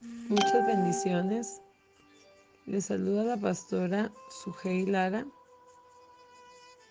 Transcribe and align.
Muchas 0.00 0.64
bendiciones. 0.64 1.60
Les 2.66 2.84
saluda 2.84 3.24
la 3.24 3.36
pastora 3.36 4.12
Sujei 4.30 4.86
Lara, 4.86 5.26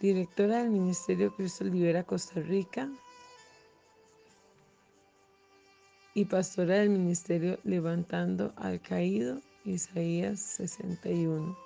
directora 0.01 0.57
del 0.57 0.71
Ministerio 0.71 1.33
Cristo 1.33 1.63
Libera 1.63 2.03
Costa 2.03 2.41
Rica 2.41 2.89
y 6.13 6.25
pastora 6.25 6.79
del 6.79 6.89
Ministerio 6.89 7.59
Levantando 7.63 8.53
al 8.57 8.81
Caído, 8.81 9.39
Isaías 9.63 10.41
61. 10.41 11.57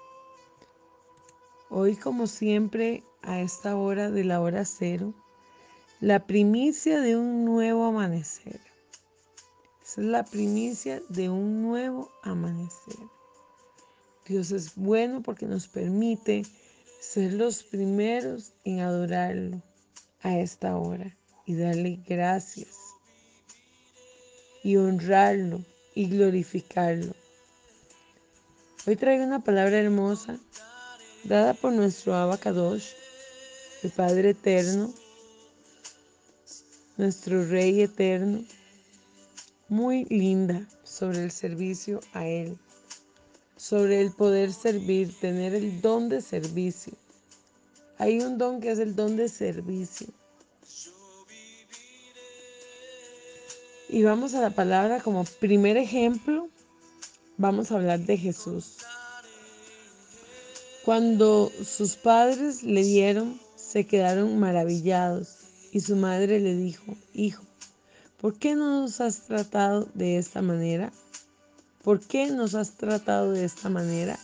Hoy, 1.69 1.95
como 1.95 2.27
siempre, 2.27 3.03
a 3.23 3.39
esta 3.39 3.77
hora 3.77 4.11
de 4.11 4.25
la 4.25 4.41
hora 4.41 4.63
cero, 4.65 5.15
la 6.01 6.27
primicia 6.27 6.99
de 6.99 7.15
un 7.15 7.45
nuevo 7.45 7.85
amanecer. 7.85 8.70
Es 9.91 9.97
la 9.97 10.23
primicia 10.23 11.01
de 11.09 11.27
un 11.29 11.61
nuevo 11.63 12.09
amanecer. 12.23 12.95
Dios 14.25 14.51
es 14.51 14.73
bueno 14.75 15.21
porque 15.21 15.45
nos 15.45 15.67
permite 15.67 16.45
ser 17.01 17.33
los 17.33 17.61
primeros 17.61 18.53
en 18.63 18.79
adorarlo 18.79 19.61
a 20.21 20.37
esta 20.39 20.77
hora 20.77 21.13
y 21.45 21.55
darle 21.55 21.99
gracias 22.07 22.77
y 24.63 24.77
honrarlo 24.77 25.61
y 25.93 26.07
glorificarlo. 26.07 27.13
Hoy 28.87 28.95
traigo 28.95 29.25
una 29.25 29.43
palabra 29.43 29.77
hermosa 29.77 30.39
dada 31.25 31.53
por 31.53 31.73
nuestro 31.73 32.15
Abacadosh, 32.15 32.93
el 33.83 33.91
Padre 33.91 34.29
Eterno, 34.29 34.93
nuestro 36.95 37.45
Rey 37.45 37.81
Eterno, 37.81 38.45
muy 39.71 40.03
linda 40.09 40.67
sobre 40.83 41.23
el 41.23 41.31
servicio 41.31 42.01
a 42.11 42.27
Él, 42.27 42.57
sobre 43.55 44.01
el 44.01 44.11
poder 44.11 44.51
servir, 44.51 45.17
tener 45.17 45.55
el 45.55 45.79
don 45.79 46.09
de 46.09 46.21
servicio. 46.21 46.91
Hay 47.97 48.19
un 48.19 48.37
don 48.37 48.59
que 48.59 48.71
es 48.71 48.79
el 48.79 48.97
don 48.97 49.15
de 49.15 49.29
servicio. 49.29 50.07
Y 53.87 54.03
vamos 54.03 54.33
a 54.33 54.41
la 54.41 54.49
palabra 54.49 54.99
como 54.99 55.23
primer 55.39 55.77
ejemplo, 55.77 56.49
vamos 57.37 57.71
a 57.71 57.75
hablar 57.75 58.01
de 58.01 58.17
Jesús. 58.17 58.75
Cuando 60.83 61.49
sus 61.63 61.95
padres 61.95 62.63
le 62.63 62.83
dieron, 62.83 63.39
se 63.55 63.85
quedaron 63.87 64.37
maravillados 64.37 65.37
y 65.71 65.79
su 65.79 65.95
madre 65.95 66.41
le 66.41 66.57
dijo, 66.57 66.97
hijo, 67.13 67.45
¿por 68.21 68.37
qué 68.37 68.55
no 68.55 68.81
nos 68.81 69.01
has 69.01 69.21
tratado 69.21 69.89
de 69.95 70.17
esta 70.17 70.41
manera? 70.41 70.93
¿Por 71.83 71.99
qué 71.99 72.27
nos 72.27 72.55
has 72.55 72.71
tratado 72.71 73.31
de 73.31 73.43
esta 73.43 73.67
manera? 73.69 74.17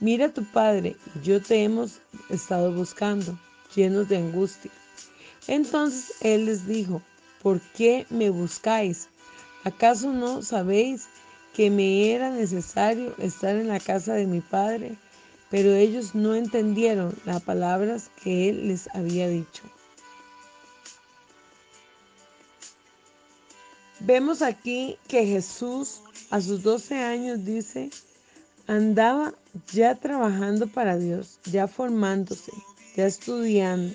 Mira 0.00 0.34
tu 0.34 0.44
padre 0.44 0.96
yo 1.22 1.40
te 1.40 1.62
hemos 1.62 2.00
estado 2.28 2.72
buscando, 2.72 3.38
llenos 3.74 4.08
de 4.08 4.18
angustia. 4.18 4.70
Entonces 5.46 6.12
él 6.20 6.46
les 6.46 6.66
dijo, 6.66 7.00
¿por 7.42 7.60
qué 7.60 8.06
me 8.10 8.28
buscáis? 8.28 9.08
¿Acaso 9.64 10.12
no 10.12 10.42
sabéis 10.42 11.06
que 11.54 11.70
me 11.70 12.12
era 12.12 12.30
necesario 12.30 13.14
estar 13.18 13.56
en 13.56 13.68
la 13.68 13.80
casa 13.80 14.14
de 14.14 14.26
mi 14.26 14.40
padre? 14.40 14.98
pero 15.52 15.74
ellos 15.74 16.14
no 16.14 16.34
entendieron 16.34 17.14
las 17.26 17.42
palabras 17.42 18.10
que 18.24 18.48
él 18.48 18.68
les 18.68 18.88
había 18.94 19.28
dicho. 19.28 19.62
Vemos 24.04 24.42
aquí 24.42 24.98
que 25.06 25.24
Jesús 25.24 26.00
a 26.30 26.40
sus 26.40 26.64
12 26.64 26.96
años 26.96 27.44
dice, 27.44 27.90
andaba 28.66 29.32
ya 29.72 29.94
trabajando 29.94 30.66
para 30.66 30.98
Dios, 30.98 31.38
ya 31.44 31.68
formándose, 31.68 32.50
ya 32.96 33.06
estudiando. 33.06 33.94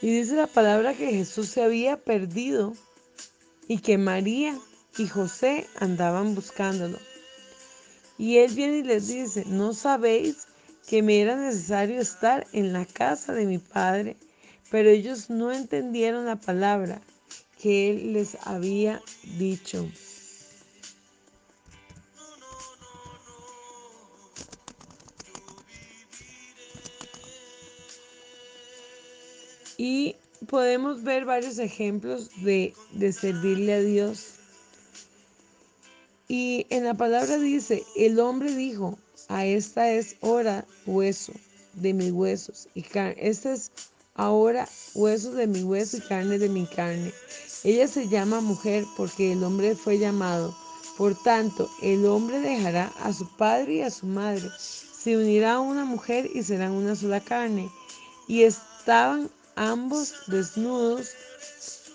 Y 0.00 0.12
dice 0.12 0.36
la 0.36 0.46
palabra 0.46 0.94
que 0.94 1.10
Jesús 1.10 1.48
se 1.48 1.64
había 1.64 1.96
perdido 1.96 2.74
y 3.66 3.78
que 3.78 3.98
María 3.98 4.56
y 4.96 5.08
José 5.08 5.66
andaban 5.80 6.36
buscándolo. 6.36 6.98
Y 8.18 8.36
él 8.36 8.54
viene 8.54 8.78
y 8.78 8.82
les 8.84 9.08
dice, 9.08 9.46
¿no 9.48 9.74
sabéis 9.74 10.46
que 10.86 11.02
me 11.02 11.20
era 11.20 11.34
necesario 11.34 12.00
estar 12.00 12.46
en 12.52 12.72
la 12.72 12.86
casa 12.86 13.32
de 13.32 13.46
mi 13.46 13.58
padre? 13.58 14.16
Pero 14.70 14.90
ellos 14.90 15.28
no 15.28 15.50
entendieron 15.50 16.26
la 16.26 16.36
palabra 16.36 17.02
que 17.62 17.90
él 17.90 18.12
les 18.12 18.36
había 18.46 19.02
dicho. 19.38 19.88
Y 29.76 30.16
podemos 30.46 31.02
ver 31.02 31.24
varios 31.24 31.58
ejemplos 31.58 32.30
de, 32.42 32.74
de 32.92 33.12
servirle 33.12 33.74
a 33.74 33.80
Dios 33.80 34.40
y 36.30 36.64
en 36.70 36.84
la 36.84 36.94
palabra 36.94 37.38
dice, 37.38 37.82
el 37.96 38.20
hombre 38.20 38.54
dijo, 38.54 38.96
a 39.26 39.46
esta 39.46 39.90
es 39.90 40.14
hora 40.20 40.64
hueso 40.86 41.32
de 41.72 41.92
mis 41.92 42.12
huesos 42.12 42.68
y 42.72 42.82
carne. 42.82 43.16
Esta 43.18 43.52
es 43.52 43.72
ahora 44.14 44.68
hueso 44.94 45.32
de 45.32 45.48
mi 45.48 45.64
hueso 45.64 45.96
y 45.96 46.02
carne 46.02 46.38
de 46.38 46.48
mi 46.48 46.66
carne. 46.66 47.12
Ella 47.62 47.86
se 47.88 48.08
llama 48.08 48.40
mujer 48.40 48.86
porque 48.96 49.32
el 49.32 49.44
hombre 49.44 49.76
fue 49.76 49.98
llamado. 49.98 50.56
Por 50.96 51.14
tanto, 51.14 51.70
el 51.82 52.06
hombre 52.06 52.40
dejará 52.40 52.92
a 53.02 53.12
su 53.12 53.26
padre 53.36 53.74
y 53.74 53.80
a 53.82 53.90
su 53.90 54.06
madre. 54.06 54.48
Se 54.58 55.16
unirá 55.16 55.54
a 55.54 55.60
una 55.60 55.84
mujer 55.84 56.30
y 56.34 56.42
serán 56.42 56.72
una 56.72 56.96
sola 56.96 57.20
carne. 57.20 57.70
Y 58.28 58.42
estaban 58.42 59.30
ambos 59.56 60.14
desnudos, 60.26 61.10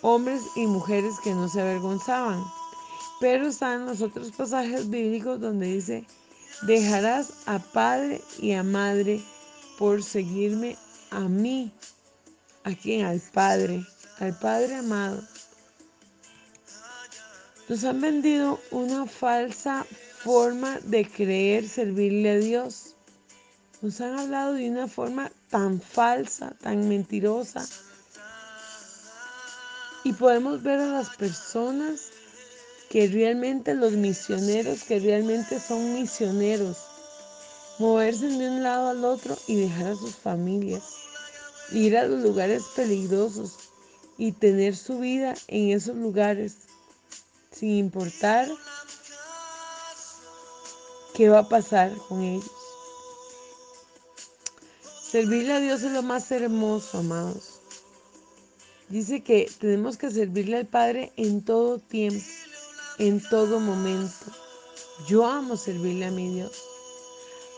hombres 0.01 0.41
y 0.55 0.67
mujeres 0.67 1.15
que 1.23 1.33
no 1.33 1.47
se 1.49 1.61
avergonzaban. 1.61 2.43
Pero 3.19 3.47
están 3.47 3.85
los 3.85 4.01
otros 4.01 4.31
pasajes 4.31 4.89
bíblicos 4.89 5.39
donde 5.39 5.67
dice, 5.67 6.05
dejarás 6.63 7.33
a 7.45 7.59
padre 7.59 8.21
y 8.39 8.51
a 8.51 8.63
madre 8.63 9.23
por 9.77 10.03
seguirme 10.03 10.77
a 11.11 11.21
mí. 11.21 11.71
¿A 12.63 12.73
quién? 12.73 13.05
Al 13.05 13.21
Padre, 13.33 13.85
al 14.19 14.37
Padre 14.39 14.75
amado. 14.75 15.21
Nos 17.67 17.83
han 17.83 17.99
vendido 17.99 18.59
una 18.71 19.07
falsa 19.07 19.85
forma 20.23 20.79
de 20.81 21.09
creer 21.09 21.67
servirle 21.67 22.31
a 22.31 22.37
Dios. 22.37 22.95
Nos 23.81 23.99
han 24.01 24.19
hablado 24.19 24.53
de 24.53 24.69
una 24.69 24.87
forma 24.87 25.31
tan 25.49 25.81
falsa, 25.81 26.55
tan 26.61 26.87
mentirosa. 26.87 27.67
Y 30.03 30.13
podemos 30.13 30.61
ver 30.61 30.79
a 30.79 30.87
las 30.87 31.09
personas 31.15 32.11
que 32.89 33.07
realmente 33.07 33.73
los 33.73 33.93
misioneros, 33.93 34.83
que 34.83 34.99
realmente 34.99 35.59
son 35.59 35.93
misioneros, 35.93 36.77
moverse 37.79 38.27
de 38.27 38.49
un 38.49 38.63
lado 38.63 38.89
al 38.89 39.03
otro 39.03 39.37
y 39.47 39.55
dejar 39.55 39.93
a 39.93 39.95
sus 39.95 40.15
familias, 40.15 40.83
ir 41.71 41.97
a 41.97 42.05
los 42.05 42.21
lugares 42.21 42.63
peligrosos 42.75 43.57
y 44.17 44.31
tener 44.31 44.75
su 44.75 44.99
vida 44.99 45.33
en 45.47 45.71
esos 45.71 45.95
lugares, 45.95 46.55
sin 47.55 47.71
importar 47.77 48.49
qué 51.13 51.29
va 51.29 51.39
a 51.39 51.49
pasar 51.49 51.91
con 52.09 52.21
ellos. 52.21 52.51
Servirle 55.09 55.53
a 55.53 55.59
Dios 55.59 55.83
es 55.83 55.91
lo 55.91 56.03
más 56.03 56.29
hermoso, 56.31 56.97
amados. 56.97 57.61
Dice 58.89 59.21
que 59.21 59.49
tenemos 59.59 59.97
que 59.97 60.11
servirle 60.11 60.57
al 60.57 60.67
Padre 60.67 61.13
en 61.15 61.43
todo 61.43 61.79
tiempo 61.79 62.23
en 62.97 63.21
todo 63.21 63.59
momento. 63.59 64.25
Yo 65.07 65.25
amo 65.25 65.57
servirle 65.57 66.05
a 66.05 66.11
mi 66.11 66.33
Dios. 66.33 66.63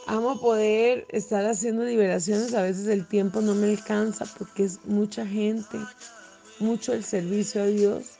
Amo 0.08 0.40
poder 0.40 1.06
estar 1.10 1.46
haciendo 1.46 1.84
liberaciones. 1.84 2.54
A 2.54 2.62
veces 2.62 2.88
el 2.88 3.08
tiempo 3.08 3.42
no 3.42 3.54
me 3.54 3.70
alcanza 3.70 4.26
porque 4.38 4.64
es 4.64 4.80
mucha 4.86 5.26
gente, 5.26 5.78
mucho 6.60 6.94
el 6.94 7.04
servicio 7.04 7.62
a 7.62 7.68
Dios. 7.68 8.17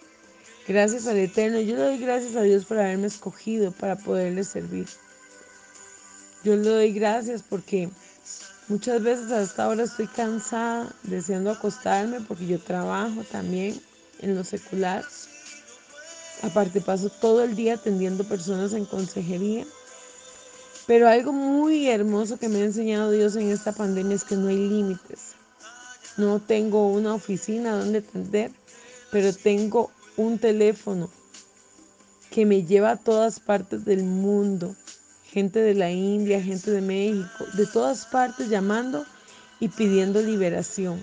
Gracias 0.68 1.08
al 1.08 1.18
Eterno. 1.18 1.62
Yo 1.62 1.78
le 1.78 1.84
doy 1.84 1.98
gracias 1.98 2.36
a 2.36 2.42
Dios 2.42 2.66
por 2.66 2.78
haberme 2.78 3.08
escogido 3.08 3.72
para 3.72 3.96
poderle 3.96 4.44
servir. 4.44 4.86
Yo 6.44 6.58
le 6.58 6.70
doy 6.70 6.92
gracias 6.92 7.42
porque 7.42 7.90
muchas 8.68 9.02
veces 9.02 9.32
hasta 9.32 9.64
ahora 9.64 9.84
estoy 9.84 10.08
cansada, 10.08 10.94
deseando 11.04 11.52
acostarme 11.52 12.20
porque 12.20 12.48
yo 12.48 12.60
trabajo 12.60 13.24
también 13.32 13.80
en 14.20 14.36
lo 14.36 14.44
secular. 14.44 15.06
Aparte 16.42 16.82
paso 16.82 17.10
todo 17.10 17.44
el 17.44 17.56
día 17.56 17.76
atendiendo 17.76 18.26
personas 18.26 18.74
en 18.74 18.86
consejería. 18.86 19.66
Pero 20.86 21.08
algo 21.08 21.32
muy 21.32 21.88
hermoso 21.88 22.38
que 22.38 22.50
me 22.50 22.62
ha 22.62 22.66
enseñado 22.66 23.12
Dios 23.12 23.38
en 23.38 23.52
esta 23.52 23.72
pandemia 23.72 24.18
es 24.18 24.26
que 24.26 24.36
no 24.36 24.50
hay 24.50 24.58
límites. 24.58 25.36
No 26.18 26.42
tengo 26.42 26.90
una 26.90 27.14
oficina 27.14 27.78
donde 27.78 28.00
atender, 28.00 28.52
pero 29.12 29.34
tengo 29.34 29.92
un 30.18 30.38
teléfono 30.40 31.10
que 32.32 32.46
me 32.46 32.64
lleva 32.64 32.92
a 32.92 32.98
todas 32.98 33.40
partes 33.40 33.86
del 33.86 34.04
mundo. 34.04 34.76
Gente 35.32 35.60
de 35.60 35.74
la 35.74 35.92
India, 35.92 36.42
gente 36.42 36.72
de 36.72 36.82
México, 36.82 37.46
de 37.54 37.66
todas 37.66 38.06
partes 38.06 38.50
llamando 38.50 39.06
y 39.60 39.70
pidiendo 39.70 40.22
liberación. 40.22 41.02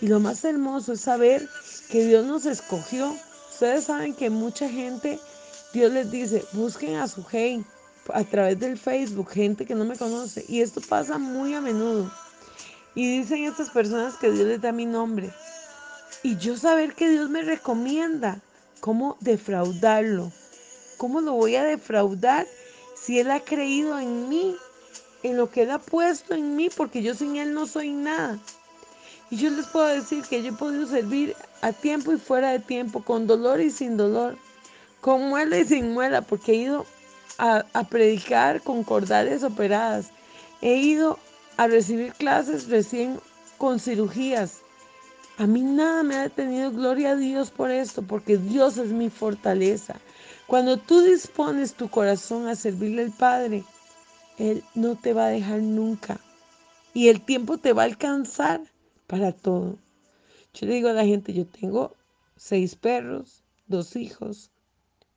Y 0.00 0.08
lo 0.08 0.20
más 0.20 0.44
hermoso 0.44 0.92
es 0.92 1.00
saber 1.00 1.48
que 1.90 2.06
Dios 2.06 2.26
nos 2.26 2.46
escogió. 2.46 3.14
Ustedes 3.52 3.84
saben 3.84 4.14
que 4.14 4.30
mucha 4.30 4.68
gente, 4.68 5.18
Dios 5.72 5.92
les 5.92 6.10
dice, 6.10 6.44
busquen 6.52 6.96
a 6.96 7.08
su 7.08 7.24
hey 7.30 7.64
a 8.14 8.24
través 8.24 8.58
del 8.58 8.78
Facebook, 8.78 9.30
gente 9.30 9.66
que 9.66 9.74
no 9.74 9.84
me 9.84 9.96
conoce. 9.96 10.44
Y 10.48 10.60
esto 10.60 10.80
pasa 10.80 11.18
muy 11.18 11.54
a 11.54 11.60
menudo. 11.60 12.10
Y 12.94 13.18
dicen 13.18 13.44
estas 13.44 13.70
personas 13.70 14.16
que 14.16 14.30
Dios 14.30 14.46
les 14.46 14.60
da 14.60 14.72
mi 14.72 14.86
nombre. 14.86 15.30
Y 16.22 16.36
yo 16.36 16.56
saber 16.56 16.94
que 16.94 17.08
Dios 17.10 17.30
me 17.30 17.42
recomienda 17.42 18.40
cómo 18.80 19.16
defraudarlo. 19.20 20.32
¿Cómo 20.96 21.20
lo 21.20 21.32
voy 21.34 21.54
a 21.54 21.64
defraudar 21.64 22.46
si 22.96 23.20
Él 23.20 23.30
ha 23.30 23.40
creído 23.40 23.98
en 23.98 24.28
mí, 24.28 24.56
en 25.22 25.36
lo 25.36 25.50
que 25.50 25.62
Él 25.62 25.70
ha 25.70 25.78
puesto 25.78 26.34
en 26.34 26.56
mí? 26.56 26.70
Porque 26.70 27.02
yo 27.02 27.14
sin 27.14 27.36
Él 27.36 27.54
no 27.54 27.66
soy 27.66 27.90
nada. 27.90 28.38
Y 29.30 29.36
yo 29.36 29.50
les 29.50 29.66
puedo 29.66 29.86
decir 29.86 30.24
que 30.24 30.42
yo 30.42 30.50
he 30.50 30.56
podido 30.56 30.86
servir 30.86 31.36
a 31.60 31.72
tiempo 31.72 32.12
y 32.12 32.18
fuera 32.18 32.50
de 32.50 32.58
tiempo, 32.58 33.04
con 33.04 33.26
dolor 33.26 33.60
y 33.60 33.70
sin 33.70 33.96
dolor, 33.96 34.36
con 35.00 35.28
muela 35.28 35.58
y 35.58 35.66
sin 35.66 35.92
muela, 35.92 36.22
porque 36.22 36.52
he 36.52 36.56
ido 36.56 36.86
a, 37.36 37.64
a 37.74 37.84
predicar 37.84 38.62
con 38.62 38.82
cordales 38.82 39.44
operadas, 39.44 40.10
he 40.62 40.74
ido 40.76 41.18
a 41.58 41.66
recibir 41.66 42.12
clases 42.14 42.68
recién 42.68 43.20
con 43.58 43.78
cirugías. 43.78 44.62
A 45.38 45.46
mí 45.46 45.62
nada 45.62 46.02
me 46.02 46.16
ha 46.16 46.22
detenido, 46.22 46.72
gloria 46.72 47.12
a 47.12 47.16
Dios 47.16 47.52
por 47.52 47.70
esto, 47.70 48.02
porque 48.02 48.38
Dios 48.38 48.76
es 48.76 48.90
mi 48.90 49.08
fortaleza. 49.08 50.00
Cuando 50.48 50.78
tú 50.78 51.00
dispones 51.00 51.74
tu 51.74 51.88
corazón 51.88 52.48
a 52.48 52.56
servirle 52.56 53.02
al 53.02 53.12
Padre, 53.12 53.62
Él 54.36 54.64
no 54.74 54.96
te 54.96 55.12
va 55.12 55.26
a 55.26 55.30
dejar 55.30 55.62
nunca. 55.62 56.18
Y 56.92 57.06
el 57.06 57.20
tiempo 57.20 57.56
te 57.56 57.72
va 57.72 57.82
a 57.82 57.84
alcanzar 57.84 58.62
para 59.06 59.30
todo. 59.30 59.78
Yo 60.54 60.66
le 60.66 60.74
digo 60.74 60.88
a 60.88 60.92
la 60.92 61.04
gente, 61.04 61.32
yo 61.32 61.46
tengo 61.46 61.94
seis 62.34 62.74
perros, 62.74 63.44
dos 63.68 63.94
hijos, 63.94 64.50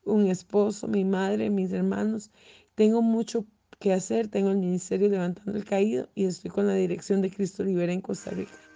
un 0.06 0.28
esposo, 0.28 0.88
mi 0.88 1.04
madre, 1.04 1.50
mis 1.50 1.72
hermanos. 1.72 2.30
Tengo 2.76 3.02
mucho 3.02 3.44
que 3.80 3.92
hacer, 3.92 4.28
tengo 4.28 4.52
el 4.52 4.58
ministerio 4.58 5.10
levantando 5.10 5.58
el 5.58 5.66
caído 5.66 6.10
y 6.14 6.26
estoy 6.26 6.52
con 6.52 6.68
la 6.68 6.76
dirección 6.76 7.24
de 7.24 7.32
Cristo 7.32 7.64
Libera 7.64 7.92
en 7.92 8.02
Costa 8.02 8.30
Rica. 8.30 8.71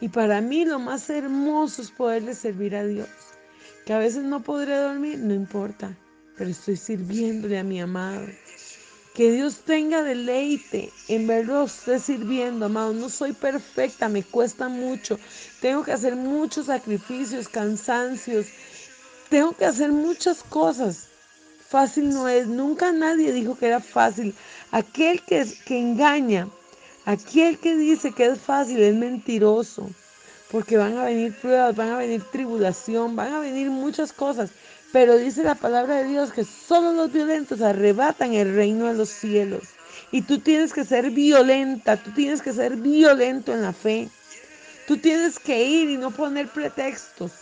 Y 0.00 0.08
para 0.08 0.40
mí 0.40 0.64
lo 0.64 0.78
más 0.78 1.10
hermoso 1.10 1.82
es 1.82 1.90
poderle 1.90 2.34
servir 2.34 2.76
a 2.76 2.84
Dios. 2.84 3.08
Que 3.84 3.92
a 3.92 3.98
veces 3.98 4.22
no 4.22 4.42
podré 4.42 4.76
dormir, 4.76 5.18
no 5.18 5.34
importa, 5.34 5.96
pero 6.36 6.50
estoy 6.50 6.76
sirviéndole 6.76 7.58
a 7.58 7.64
mi 7.64 7.80
amado. 7.80 8.26
Que 9.14 9.32
Dios 9.32 9.62
tenga 9.64 10.04
deleite 10.04 10.92
en 11.08 11.26
verlo 11.26 11.64
usted 11.64 11.98
sirviendo, 11.98 12.66
amado. 12.66 12.92
No 12.92 13.08
soy 13.08 13.32
perfecta, 13.32 14.08
me 14.08 14.22
cuesta 14.22 14.68
mucho. 14.68 15.18
Tengo 15.60 15.82
que 15.82 15.90
hacer 15.90 16.14
muchos 16.14 16.66
sacrificios, 16.66 17.48
cansancios. 17.48 18.46
Tengo 19.28 19.56
que 19.56 19.64
hacer 19.64 19.90
muchas 19.90 20.44
cosas. 20.44 21.08
Fácil 21.68 22.10
no 22.10 22.28
es. 22.28 22.46
Nunca 22.46 22.92
nadie 22.92 23.32
dijo 23.32 23.58
que 23.58 23.66
era 23.66 23.80
fácil. 23.80 24.32
Aquel 24.70 25.20
que, 25.22 25.44
que 25.66 25.78
engaña, 25.78 26.48
aquel 27.08 27.58
que 27.58 27.74
dice 27.74 28.12
que 28.12 28.26
es 28.26 28.38
fácil 28.38 28.82
es 28.82 28.94
mentiroso. 28.94 29.88
Porque 30.50 30.76
van 30.76 30.98
a 30.98 31.04
venir 31.04 31.34
pruebas, 31.40 31.74
van 31.74 31.90
a 31.90 31.98
venir 31.98 32.22
tribulación, 32.30 33.16
van 33.16 33.32
a 33.32 33.40
venir 33.40 33.70
muchas 33.70 34.12
cosas. 34.12 34.50
Pero 34.92 35.16
dice 35.16 35.42
la 35.42 35.54
palabra 35.54 35.96
de 35.96 36.08
Dios 36.08 36.32
que 36.32 36.44
solo 36.44 36.92
los 36.92 37.12
violentos 37.12 37.62
arrebatan 37.62 38.34
el 38.34 38.54
reino 38.54 38.86
de 38.86 38.94
los 38.94 39.08
cielos. 39.08 39.64
Y 40.10 40.22
tú 40.22 40.38
tienes 40.38 40.72
que 40.72 40.84
ser 40.84 41.10
violenta, 41.10 41.96
tú 41.96 42.10
tienes 42.12 42.42
que 42.42 42.52
ser 42.52 42.76
violento 42.76 43.54
en 43.54 43.62
la 43.62 43.72
fe. 43.72 44.08
Tú 44.86 44.98
tienes 44.98 45.38
que 45.38 45.64
ir 45.64 45.88
y 45.90 45.96
no 45.96 46.10
poner 46.10 46.48
pretextos. 46.48 47.32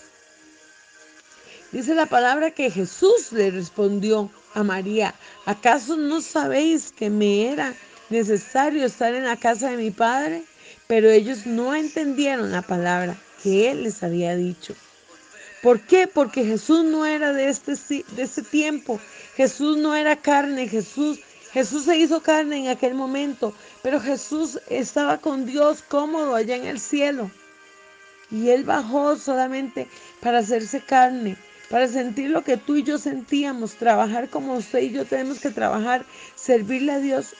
Dice 1.73 1.95
la 1.95 2.07
palabra 2.07 2.53
que 2.53 2.71
Jesús 2.71 3.33
le 3.33 3.51
respondió 3.51 4.31
a 4.55 4.63
María, 4.63 5.15
¿acaso 5.45 5.97
no 5.97 6.21
sabéis 6.21 6.93
que 6.93 7.11
me 7.11 7.53
era 7.53 7.75
necesario 8.11 8.87
estar 8.87 9.15
en 9.15 9.25
la 9.25 9.37
casa 9.37 9.71
de 9.71 9.77
mi 9.77 9.91
padre? 9.91 10.45
Pero 10.87 11.11
ellos 11.11 11.47
no 11.47 11.75
entendieron 11.75 12.53
la 12.53 12.63
palabra 12.63 13.17
que 13.43 13.71
él 13.71 13.85
les 13.85 14.03
había 14.03 14.37
dicho. 14.37 14.75
¿Por 15.63 15.81
qué? 15.81 16.07
Porque 16.07 16.45
Jesús 16.45 16.85
no 16.85 17.07
era 17.07 17.33
de 17.33 17.49
este, 17.49 17.73
de 18.13 18.23
este 18.23 18.43
tiempo. 18.43 19.01
Jesús 19.37 19.77
no 19.79 19.95
era 19.97 20.17
carne. 20.17 20.69
Jesús, 20.69 21.19
Jesús 21.53 21.85
se 21.85 21.97
hizo 21.97 22.23
carne 22.23 22.59
en 22.59 22.69
aquel 22.69 22.95
momento. 22.95 23.53
Pero 23.83 24.01
Jesús 24.01 24.61
estaba 24.69 25.19
con 25.19 25.47
Dios 25.47 25.83
cómodo 25.83 26.35
allá 26.35 26.57
en 26.57 26.67
el 26.67 26.79
cielo. 26.79 27.31
Y 28.31 28.51
Él 28.51 28.65
bajó 28.65 29.17
solamente 29.17 29.89
para 30.21 30.39
hacerse 30.39 30.81
carne, 30.81 31.37
para 31.71 31.89
sentir 31.89 32.31
lo 32.31 32.43
que 32.43 32.57
tú 32.57 32.77
y 32.77 32.83
yo 32.83 32.99
sentíamos, 32.99 33.75
trabajar 33.75 34.29
como 34.29 34.55
usted 34.55 34.81
y 34.81 34.91
yo 34.91 35.05
tenemos 35.05 35.39
que 35.41 35.51
trabajar, 35.51 36.05
servirle 36.35 36.93
a 36.93 36.99
Dios 36.99 37.35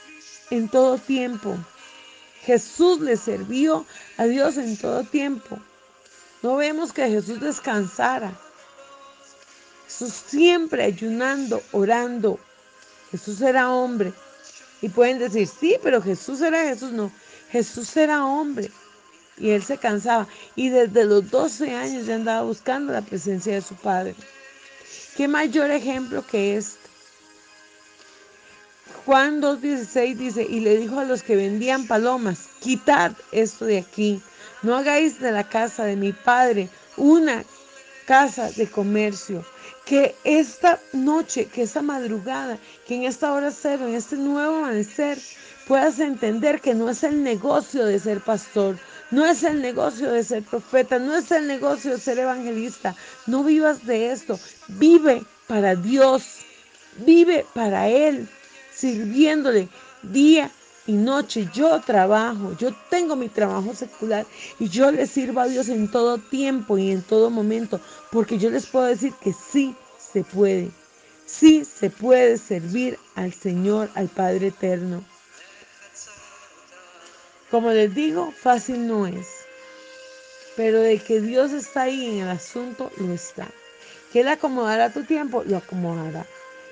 en 0.49 0.69
todo 0.69 0.97
tiempo. 0.97 1.57
Jesús 2.43 3.01
le 3.01 3.17
sirvió 3.17 3.85
a 4.17 4.25
Dios 4.25 4.57
en 4.57 4.77
todo 4.77 5.03
tiempo. 5.03 5.59
No 6.41 6.55
vemos 6.55 6.93
que 6.93 7.09
Jesús 7.09 7.39
descansara. 7.41 8.31
Jesús 9.85 10.13
siempre 10.27 10.83
ayunando, 10.83 11.61
orando. 11.71 12.39
Jesús 13.11 13.41
era 13.41 13.69
hombre. 13.71 14.13
Y 14.81 14.89
pueden 14.89 15.19
decir, 15.19 15.47
sí, 15.47 15.77
pero 15.81 16.01
Jesús 16.01 16.41
era 16.41 16.63
Jesús. 16.63 16.91
No, 16.91 17.11
Jesús 17.51 17.95
era 17.97 18.25
hombre. 18.25 18.71
Y 19.37 19.49
él 19.49 19.63
se 19.63 19.77
cansaba. 19.77 20.27
Y 20.55 20.69
desde 20.69 21.05
los 21.05 21.29
12 21.29 21.73
años 21.73 22.05
ya 22.05 22.15
andaba 22.15 22.43
buscando 22.43 22.93
la 22.93 23.01
presencia 23.01 23.53
de 23.53 23.61
su 23.61 23.75
Padre. 23.75 24.15
¿Qué 25.15 25.27
mayor 25.27 25.71
ejemplo 25.71 26.25
que 26.25 26.57
este? 26.57 26.76
Juan 29.07 29.41
2.16 29.41 30.15
dice, 30.17 30.43
y 30.43 30.59
le 30.59 30.77
dijo 30.77 30.99
a 30.99 31.05
los 31.05 31.23
que 31.23 31.37
vendían 31.37 31.87
palomas, 31.87 32.49
quitad 32.59 33.13
esto 33.31 33.63
de 33.63 33.77
aquí 33.77 34.21
no 34.63 34.75
hagáis 34.75 35.21
de 35.21 35.31
la 35.31 35.47
casa 35.47 35.85
de 35.85 35.95
mi 35.95 36.11
Padre 36.11 36.67
una 36.97 37.45
casa 38.05 38.51
de 38.51 38.69
comercio. 38.69 39.45
Que 39.85 40.13
esta 40.25 40.81
noche, 40.91 41.45
que 41.45 41.61
esta 41.61 41.81
madrugada, 41.81 42.59
que 42.85 42.95
en 42.95 43.03
esta 43.03 43.31
hora 43.31 43.49
cero, 43.51 43.87
en 43.87 43.95
este 43.95 44.17
nuevo 44.17 44.57
amanecer, 44.57 45.17
puedas 45.69 45.99
entender 45.99 46.59
que 46.59 46.75
no 46.75 46.89
es 46.89 47.01
el 47.03 47.23
negocio 47.23 47.85
de 47.85 47.99
ser 47.99 48.19
pastor, 48.19 48.77
no 49.11 49.25
es 49.25 49.41
el 49.43 49.61
negocio 49.61 50.11
de 50.11 50.25
ser 50.25 50.43
profeta, 50.43 50.99
no 50.99 51.15
es 51.15 51.31
el 51.31 51.47
negocio 51.47 51.91
de 51.91 51.99
ser 51.99 52.19
evangelista. 52.19 52.93
No 53.25 53.45
vivas 53.45 53.85
de 53.85 54.11
esto. 54.11 54.37
Vive 54.67 55.23
para 55.47 55.75
Dios. 55.75 56.39
Vive 57.05 57.45
para 57.53 57.87
Él, 57.87 58.27
sirviéndole 58.77 59.69
día 60.03 60.51
y 60.85 60.93
noche 60.93 61.49
yo 61.53 61.81
trabajo, 61.81 62.55
yo 62.57 62.73
tengo 62.89 63.15
mi 63.15 63.27
trabajo 63.27 63.73
secular 63.73 64.25
y 64.59 64.69
yo 64.69 64.91
le 64.91 65.07
sirvo 65.07 65.41
a 65.41 65.47
Dios 65.47 65.67
en 65.67 65.89
todo 65.91 66.17
tiempo 66.17 66.77
y 66.77 66.91
en 66.91 67.01
todo 67.01 67.29
momento, 67.29 67.81
porque 68.11 68.37
yo 68.37 68.49
les 68.49 68.67
puedo 68.67 68.85
decir 68.85 69.13
que 69.21 69.33
sí 69.33 69.75
se 69.99 70.23
puede, 70.23 70.71
sí 71.25 71.65
se 71.65 71.89
puede 71.89 72.37
servir 72.37 72.97
al 73.15 73.33
Señor, 73.33 73.89
al 73.95 74.07
Padre 74.07 74.47
Eterno. 74.47 75.03
Como 77.51 77.71
les 77.71 77.93
digo, 77.93 78.31
fácil 78.31 78.87
no 78.87 79.07
es, 79.07 79.27
pero 80.55 80.79
de 80.79 80.99
que 80.99 81.19
Dios 81.19 81.51
está 81.51 81.83
ahí 81.83 82.05
en 82.05 82.23
el 82.23 82.29
asunto, 82.29 82.91
lo 82.97 83.13
está. 83.13 83.47
Que 84.11 84.21
Él 84.21 84.27
acomodará 84.27 84.91
tu 84.91 85.03
tiempo, 85.03 85.43
lo 85.45 85.57
acomodará 85.57 86.25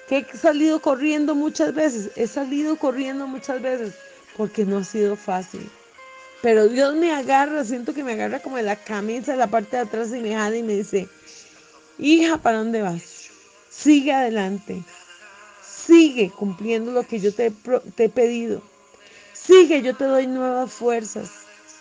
que 0.07 0.19
he 0.19 0.37
salido 0.37 0.81
corriendo 0.81 1.35
muchas 1.35 1.73
veces, 1.73 2.11
he 2.15 2.27
salido 2.27 2.77
corriendo 2.77 3.27
muchas 3.27 3.61
veces 3.61 3.93
porque 4.37 4.65
no 4.65 4.79
ha 4.79 4.83
sido 4.83 5.15
fácil. 5.15 5.69
Pero 6.41 6.67
Dios 6.67 6.95
me 6.95 7.11
agarra, 7.11 7.63
siento 7.63 7.93
que 7.93 8.03
me 8.03 8.13
agarra 8.13 8.39
como 8.39 8.57
de 8.57 8.63
la 8.63 8.75
camisa, 8.75 9.31
de 9.31 9.37
la 9.37 9.47
parte 9.47 9.77
de 9.77 9.83
atrás 9.83 10.09
y 10.09 10.19
me 10.19 10.35
jala 10.35 10.55
y 10.57 10.63
me 10.63 10.75
dice, 10.75 11.07
hija, 11.97 12.37
¿para 12.37 12.59
dónde 12.59 12.81
vas? 12.81 13.29
Sigue 13.69 14.13
adelante. 14.13 14.83
Sigue 15.63 16.29
cumpliendo 16.29 16.91
lo 16.91 17.03
que 17.03 17.19
yo 17.19 17.33
te, 17.33 17.51
he 17.97 18.09
pedido. 18.09 18.61
Sigue, 19.33 19.81
yo 19.81 19.95
te 19.95 20.05
doy 20.05 20.27
nuevas 20.27 20.71
fuerzas. 20.71 21.29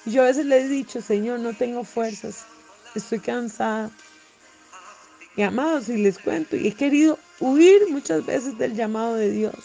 Yo 0.04 0.22
a 0.22 0.26
veces 0.26 0.46
le 0.46 0.60
he 0.60 0.68
dicho, 0.68 1.00
Señor, 1.00 1.40
no 1.40 1.54
tengo 1.54 1.84
fuerzas. 1.84 2.44
Estoy 2.94 3.20
cansada. 3.20 3.90
Y 5.36 5.42
amados, 5.42 5.88
y 5.88 5.96
les 5.96 6.18
cuento, 6.18 6.56
y 6.56 6.68
he 6.68 6.72
querido 6.72 7.18
huir 7.40 7.88
muchas 7.90 8.24
veces 8.24 8.56
del 8.56 8.74
llamado 8.74 9.16
de 9.16 9.30
Dios. 9.30 9.56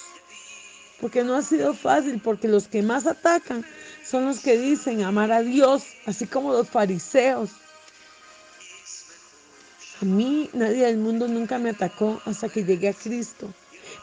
Porque 0.99 1.23
no 1.23 1.35
ha 1.35 1.41
sido 1.41 1.73
fácil, 1.73 2.19
porque 2.19 2.47
los 2.47 2.67
que 2.67 2.81
más 2.81 3.05
atacan 3.05 3.63
son 4.03 4.25
los 4.25 4.39
que 4.39 4.57
dicen 4.57 5.03
amar 5.03 5.31
a 5.31 5.41
Dios, 5.41 5.83
así 6.05 6.25
como 6.25 6.51
los 6.51 6.69
fariseos. 6.69 7.51
A 10.01 10.05
mí 10.05 10.49
nadie 10.53 10.85
del 10.85 10.97
mundo 10.97 11.27
nunca 11.27 11.59
me 11.59 11.69
atacó 11.69 12.21
hasta 12.25 12.49
que 12.49 12.63
llegué 12.63 12.89
a 12.89 12.93
Cristo. 12.93 13.53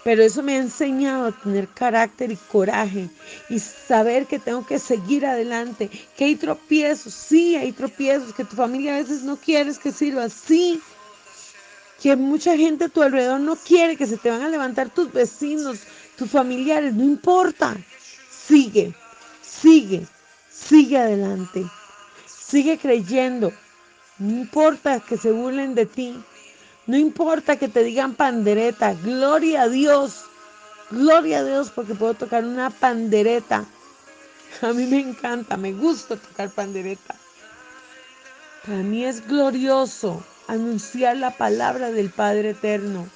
Pero 0.05 0.23
eso 0.23 0.43
me 0.43 0.55
ha 0.55 0.59
enseñado 0.59 1.27
a 1.27 1.33
tener 1.33 1.69
carácter 1.69 2.31
y 2.31 2.37
coraje 2.37 3.09
y 3.49 3.59
saber 3.59 4.27
que 4.27 4.39
tengo 4.39 4.65
que 4.67 4.79
seguir 4.79 5.27
adelante, 5.27 5.91
que 6.17 6.27
hay 6.27 6.37
tropiezos, 6.37 7.15
sí, 7.15 7.57
hay 7.57 7.73
tropiezos, 7.73 8.33
que 8.33 8.45
tu 8.45 8.57
familia 8.57 8.95
a 8.95 8.99
veces 8.99 9.23
no 9.23 9.37
quieres 9.37 9.79
que 9.79 9.93
sirva, 9.93 10.29
sí, 10.29 10.81
que 12.01 12.15
mucha 12.17 12.57
gente 12.57 12.85
a 12.85 12.89
tu 12.89 13.03
alrededor 13.03 13.41
no 13.41 13.57
quiere, 13.57 13.97
que 13.97 14.07
se 14.07 14.17
te 14.17 14.31
van 14.31 14.43
a 14.43 14.49
levantar 14.49 14.91
tus 14.91 15.13
vecinos, 15.13 15.81
tus 16.17 16.31
familiares, 16.31 16.95
no 16.95 17.05
importa, 17.05 17.77
sigue, 18.31 18.95
sigue, 19.43 20.07
sigue 20.51 20.99
adelante, 20.99 21.65
sigue 22.27 22.79
creyendo, 22.79 23.53
no 24.19 24.41
importa 24.41 25.01
que 25.01 25.17
se 25.17 25.31
burlen 25.31 25.75
de 25.75 25.87
ti. 25.87 26.17
No 26.87 26.97
importa 26.97 27.57
que 27.57 27.69
te 27.69 27.83
digan 27.83 28.15
pandereta. 28.15 28.95
Gloria 28.95 29.63
a 29.63 29.69
Dios. 29.69 30.25
Gloria 30.91 31.41
a 31.41 31.45
Dios 31.45 31.71
porque 31.71 31.95
puedo 31.95 32.15
tocar 32.15 32.45
una 32.45 32.71
pandereta. 32.71 33.65
A 34.63 34.73
mí 34.73 34.87
me 34.87 35.01
encanta, 35.01 35.57
me 35.57 35.73
gusta 35.73 36.17
tocar 36.17 36.49
pandereta. 36.51 37.15
Para 38.65 38.79
mí 38.79 39.05
es 39.05 39.27
glorioso 39.27 40.25
anunciar 40.49 41.17
la 41.17 41.37
palabra 41.37 41.91
del 41.91 42.11
Padre 42.11 42.51
Eterno. 42.51 43.09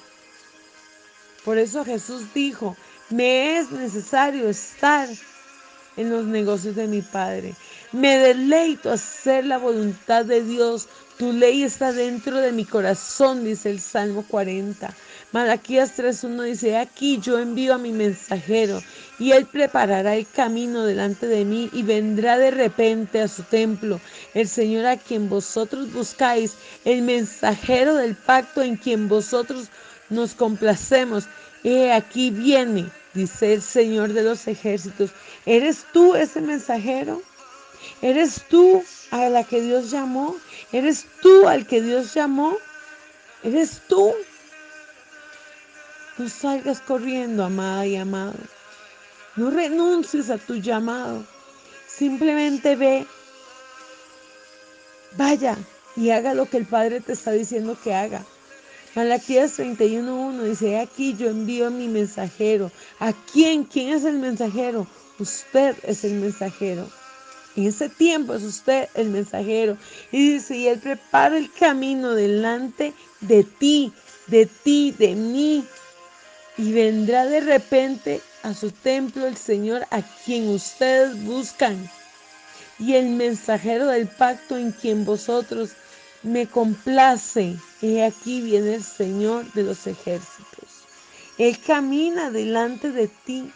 Por 1.43 1.57
eso 1.57 1.83
Jesús 1.83 2.33
dijo, 2.33 2.75
me 3.09 3.57
es 3.57 3.71
necesario 3.71 4.47
estar 4.47 5.09
en 5.97 6.09
los 6.09 6.25
negocios 6.25 6.75
de 6.75 6.87
mi 6.87 7.01
Padre. 7.01 7.55
Me 7.91 8.17
deleito 8.17 8.91
hacer 8.91 9.45
la 9.45 9.57
voluntad 9.57 10.25
de 10.25 10.43
Dios. 10.43 10.87
Tu 11.17 11.33
ley 11.33 11.63
está 11.63 11.91
dentro 11.91 12.37
de 12.37 12.51
mi 12.51 12.65
corazón, 12.65 13.43
dice 13.43 13.69
el 13.69 13.81
Salmo 13.81 14.25
40. 14.27 14.93
Malaquías 15.31 15.97
3.1 15.97 16.43
dice, 16.43 16.77
aquí 16.77 17.19
yo 17.19 17.39
envío 17.39 17.73
a 17.73 17.77
mi 17.77 17.91
mensajero 17.91 18.81
y 19.21 19.33
él 19.33 19.45
preparará 19.45 20.15
el 20.15 20.27
camino 20.27 20.83
delante 20.83 21.27
de 21.27 21.45
mí 21.45 21.69
y 21.73 21.83
vendrá 21.83 22.39
de 22.39 22.49
repente 22.49 23.21
a 23.21 23.27
su 23.27 23.43
templo. 23.43 24.01
El 24.33 24.47
Señor 24.47 24.87
a 24.87 24.97
quien 24.97 25.29
vosotros 25.29 25.93
buscáis, 25.93 26.55
el 26.85 27.03
mensajero 27.03 27.93
del 27.97 28.15
pacto 28.15 28.63
en 28.63 28.77
quien 28.77 29.07
vosotros 29.07 29.67
nos 30.09 30.33
complacemos. 30.33 31.25
He 31.63 31.93
aquí 31.93 32.31
viene, 32.31 32.89
dice 33.13 33.53
el 33.53 33.61
Señor 33.61 34.13
de 34.13 34.23
los 34.23 34.47
ejércitos. 34.47 35.11
¿Eres 35.45 35.85
tú 35.93 36.15
ese 36.15 36.41
mensajero? 36.41 37.21
¿Eres 38.01 38.41
tú 38.49 38.83
a 39.11 39.29
la 39.29 39.43
que 39.43 39.61
Dios 39.61 39.91
llamó? 39.91 40.35
¿Eres 40.71 41.05
tú 41.21 41.47
al 41.47 41.67
que 41.67 41.79
Dios 41.83 42.15
llamó? 42.15 42.57
¿Eres 43.43 43.83
tú? 43.87 44.15
No 46.17 46.27
salgas 46.27 46.81
corriendo, 46.81 47.43
amada 47.43 47.85
y 47.85 47.97
amado. 47.97 48.33
No 49.35 49.49
renuncies 49.49 50.29
a 50.29 50.37
tu 50.37 50.55
llamado. 50.55 51.25
Simplemente 51.87 52.75
ve, 52.75 53.05
vaya 55.15 55.57
y 55.95 56.09
haga 56.09 56.33
lo 56.33 56.49
que 56.49 56.57
el 56.57 56.65
Padre 56.65 56.99
te 56.99 57.13
está 57.13 57.31
diciendo 57.31 57.77
que 57.81 57.93
haga. 57.93 58.25
Malaquías 58.93 59.57
31.1 59.57 60.43
dice, 60.43 60.79
aquí 60.79 61.15
yo 61.15 61.29
envío 61.29 61.67
a 61.67 61.69
mi 61.69 61.87
mensajero. 61.87 62.71
¿A 62.99 63.13
quién? 63.13 63.63
¿Quién 63.63 63.93
es 63.93 64.03
el 64.03 64.17
mensajero? 64.17 64.85
Usted 65.17 65.77
es 65.83 66.03
el 66.03 66.13
mensajero. 66.15 66.89
En 67.55 67.67
ese 67.67 67.87
tiempo 67.87 68.33
es 68.33 68.43
usted 68.43 68.89
el 68.95 69.09
mensajero. 69.09 69.77
Y 70.11 70.33
dice, 70.33 70.57
y 70.57 70.67
Él 70.67 70.79
prepara 70.79 71.37
el 71.37 71.51
camino 71.53 72.13
delante 72.13 72.93
de 73.21 73.43
ti, 73.45 73.93
de 74.27 74.45
ti, 74.45 74.93
de 74.97 75.15
mí. 75.15 75.65
Y 76.57 76.73
vendrá 76.73 77.25
de 77.25 77.39
repente 77.39 78.21
a 78.43 78.53
su 78.53 78.71
templo 78.71 79.27
el 79.27 79.37
Señor 79.37 79.85
a 79.91 80.01
quien 80.01 80.49
ustedes 80.49 81.23
buscan. 81.23 81.89
Y 82.79 82.95
el 82.95 83.09
mensajero 83.09 83.87
del 83.87 84.07
pacto 84.07 84.57
en 84.57 84.71
quien 84.71 85.05
vosotros 85.05 85.71
me 86.23 86.47
complace. 86.47 87.55
Y 87.81 87.99
aquí 87.99 88.41
viene 88.41 88.75
el 88.75 88.83
Señor 88.83 89.51
de 89.53 89.63
los 89.63 89.85
ejércitos. 89.87 90.85
Él 91.37 91.59
camina 91.59 92.31
delante 92.31 92.91
de 92.91 93.07
ti. 93.07 93.51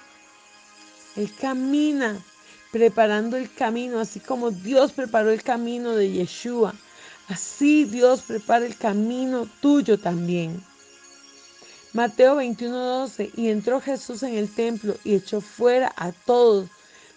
Él 1.15 1.31
camina 1.39 2.23
preparando 2.71 3.37
el 3.37 3.51
camino, 3.53 3.99
así 3.99 4.19
como 4.19 4.51
Dios 4.51 4.91
preparó 4.91 5.31
el 5.31 5.43
camino 5.43 5.95
de 5.95 6.11
Yeshua. 6.11 6.73
Así 7.27 7.85
Dios 7.85 8.21
prepara 8.21 8.65
el 8.65 8.77
camino 8.77 9.47
tuyo 9.61 9.97
también. 9.97 10.61
Mateo 11.95 12.35
21:12, 12.35 13.31
y 13.37 13.47
entró 13.47 13.79
Jesús 13.79 14.21
en 14.23 14.33
el 14.33 14.53
templo 14.53 14.95
y 15.05 15.15
echó 15.15 15.39
fuera 15.39 15.93
a 15.95 16.11
todos 16.11 16.67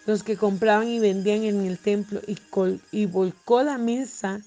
los 0.05 0.23
que 0.23 0.37
compraban 0.37 0.87
y 0.87 0.99
vendían 0.99 1.43
en 1.43 1.65
el 1.65 1.77
templo 1.77 2.21
y, 2.25 2.37
y 2.93 3.05
volcó 3.05 3.61
la 3.61 3.77
mesa 3.77 4.41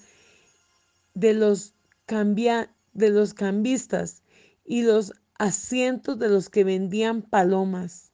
de 1.13 1.35
los, 1.35 1.75
de 2.07 3.09
los 3.11 3.35
cambistas 3.35 4.23
y 4.65 4.81
los 4.81 5.13
asientos 5.35 6.17
de 6.17 6.29
los 6.29 6.49
que 6.49 6.63
vendían 6.63 7.21
palomas. 7.21 8.11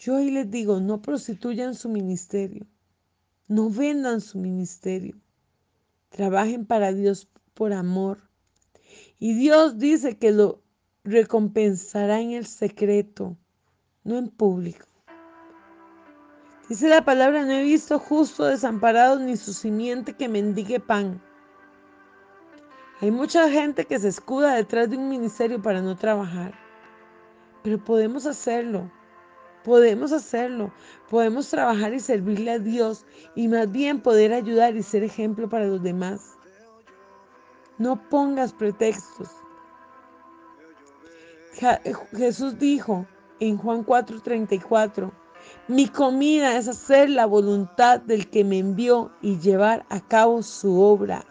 Yo 0.00 0.16
ahí 0.16 0.32
les 0.32 0.50
digo, 0.50 0.80
no 0.80 1.00
prostituyan 1.02 1.76
su 1.76 1.88
ministerio, 1.88 2.66
no 3.46 3.70
vendan 3.70 4.20
su 4.20 4.38
ministerio, 4.38 5.14
trabajen 6.08 6.66
para 6.66 6.92
Dios 6.92 7.28
por 7.54 7.72
amor. 7.72 8.27
Y 9.18 9.34
Dios 9.34 9.78
dice 9.78 10.16
que 10.18 10.32
lo 10.32 10.62
recompensará 11.04 12.20
en 12.20 12.32
el 12.32 12.46
secreto, 12.46 13.36
no 14.04 14.18
en 14.18 14.28
público. 14.28 14.86
Dice 16.68 16.88
la 16.88 17.04
palabra, 17.04 17.44
no 17.44 17.52
he 17.52 17.62
visto 17.62 17.98
justo 17.98 18.44
desamparado 18.44 19.18
ni 19.18 19.36
su 19.36 19.54
simiente 19.54 20.12
que 20.12 20.28
mendigue 20.28 20.80
pan. 20.80 21.22
Hay 23.00 23.10
mucha 23.10 23.48
gente 23.48 23.84
que 23.84 23.98
se 23.98 24.08
escuda 24.08 24.54
detrás 24.54 24.90
de 24.90 24.96
un 24.96 25.08
ministerio 25.08 25.62
para 25.62 25.80
no 25.80 25.96
trabajar, 25.96 26.52
pero 27.62 27.82
podemos 27.82 28.26
hacerlo. 28.26 28.90
Podemos 29.64 30.12
hacerlo, 30.12 30.72
podemos 31.10 31.50
trabajar 31.50 31.92
y 31.92 32.00
servirle 32.00 32.52
a 32.52 32.58
Dios 32.58 33.04
y 33.34 33.48
más 33.48 33.70
bien 33.70 34.00
poder 34.00 34.32
ayudar 34.32 34.76
y 34.76 34.82
ser 34.82 35.02
ejemplo 35.02 35.48
para 35.48 35.66
los 35.66 35.82
demás. 35.82 36.37
No 37.78 37.96
pongas 38.08 38.52
pretextos. 38.52 39.28
Jesús 42.16 42.58
dijo 42.58 43.06
en 43.40 43.56
Juan 43.56 43.84
4:34, 43.84 45.12
mi 45.68 45.88
comida 45.88 46.56
es 46.56 46.68
hacer 46.68 47.08
la 47.10 47.26
voluntad 47.26 48.00
del 48.00 48.28
que 48.28 48.44
me 48.44 48.58
envió 48.58 49.12
y 49.20 49.38
llevar 49.38 49.86
a 49.88 50.00
cabo 50.00 50.42
su 50.42 50.80
obra. 50.80 51.24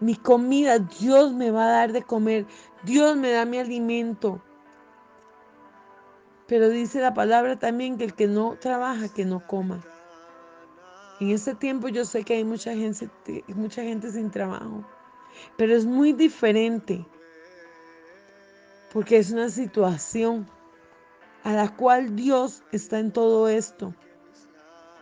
Mi 0.00 0.16
comida, 0.16 0.78
Dios 0.78 1.32
me 1.32 1.50
va 1.50 1.64
a 1.64 1.70
dar 1.70 1.92
de 1.92 2.02
comer, 2.02 2.46
Dios 2.84 3.16
me 3.16 3.32
da 3.32 3.44
mi 3.44 3.58
alimento. 3.58 4.42
Pero 6.46 6.68
dice 6.68 7.00
la 7.00 7.14
palabra 7.14 7.58
también 7.58 7.96
que 7.96 8.04
el 8.04 8.14
que 8.14 8.26
no 8.26 8.56
trabaja, 8.60 9.08
que 9.08 9.24
no 9.24 9.46
coma. 9.46 9.80
En 11.20 11.30
este 11.30 11.54
tiempo 11.54 11.88
yo 11.88 12.04
sé 12.04 12.24
que 12.24 12.34
hay 12.34 12.44
mucha 12.44 12.74
gente, 12.74 13.08
mucha 13.48 13.82
gente 13.82 14.10
sin 14.10 14.30
trabajo, 14.30 14.84
pero 15.56 15.74
es 15.74 15.86
muy 15.86 16.12
diferente 16.12 17.04
porque 18.92 19.18
es 19.18 19.30
una 19.30 19.48
situación 19.48 20.48
a 21.42 21.52
la 21.52 21.74
cual 21.76 22.16
Dios 22.16 22.62
está 22.72 22.98
en 22.98 23.12
todo 23.12 23.48
esto, 23.48 23.94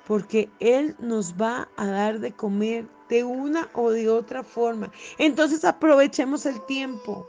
porque 0.06 0.50
Él 0.60 0.96
nos 0.98 1.34
va 1.34 1.68
a 1.76 1.86
dar 1.86 2.18
de 2.18 2.32
comer 2.32 2.86
de 3.08 3.24
una 3.24 3.68
o 3.74 3.90
de 3.90 4.08
otra 4.08 4.42
forma. 4.42 4.90
Entonces 5.18 5.64
aprovechemos 5.64 6.46
el 6.46 6.64
tiempo 6.66 7.28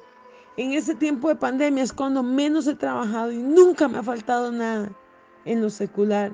en 0.55 0.73
ese 0.73 0.93
tiempo 0.93 1.29
de 1.29 1.35
pandemia 1.35 1.83
es 1.83 1.91
cuando 1.91 2.21
menos 2.21 2.67
he 2.67 2.75
trabajado 2.75 3.31
y 3.31 3.37
nunca 3.37 3.87
me 3.87 3.97
ha 3.97 4.03
faltado 4.03 4.51
nada 4.51 4.91
en 5.45 5.61
lo 5.61 5.69
secular. 5.71 6.31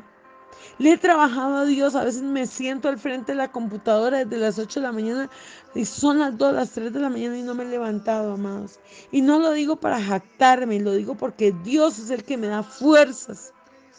Le 0.78 0.94
he 0.94 0.98
trabajado 0.98 1.58
a 1.58 1.66
Dios, 1.66 1.96
a 1.96 2.04
veces 2.04 2.22
me 2.22 2.48
siento 2.48 2.88
al 2.88 2.98
frente 2.98 3.34
de 3.34 3.38
la 3.38 3.52
computadora 3.52 4.24
desde 4.24 4.38
las 4.38 4.60
8 4.60 4.80
de 4.80 4.86
la 4.86 4.92
mañana 4.92 5.30
y 5.76 5.86
son 5.86 6.20
las 6.20 6.38
2, 6.38 6.54
las 6.54 6.72
3 6.72 6.94
de 6.94 7.00
la 7.00 7.10
mañana 7.10 7.38
y 7.38 7.42
no 7.42 7.54
me 7.54 7.64
he 7.64 7.68
levantado, 7.68 8.34
amados. 8.34 8.80
Y 9.12 9.22
no 9.22 9.40
lo 9.40 9.52
digo 9.52 9.76
para 9.76 10.02
jactarme, 10.02 10.80
lo 10.80 10.94
digo 10.94 11.16
porque 11.16 11.52
Dios 11.64 12.00
es 12.00 12.10
el 12.10 12.24
que 12.24 12.38
me 12.38 12.48
da 12.48 12.64
fuerzas. 12.64 13.54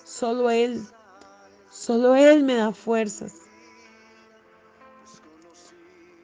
Solo 0.04 0.50
Él, 0.50 0.82
solo 1.70 2.14
Él 2.14 2.44
me 2.44 2.54
da 2.54 2.72
fuerzas. 2.72 3.34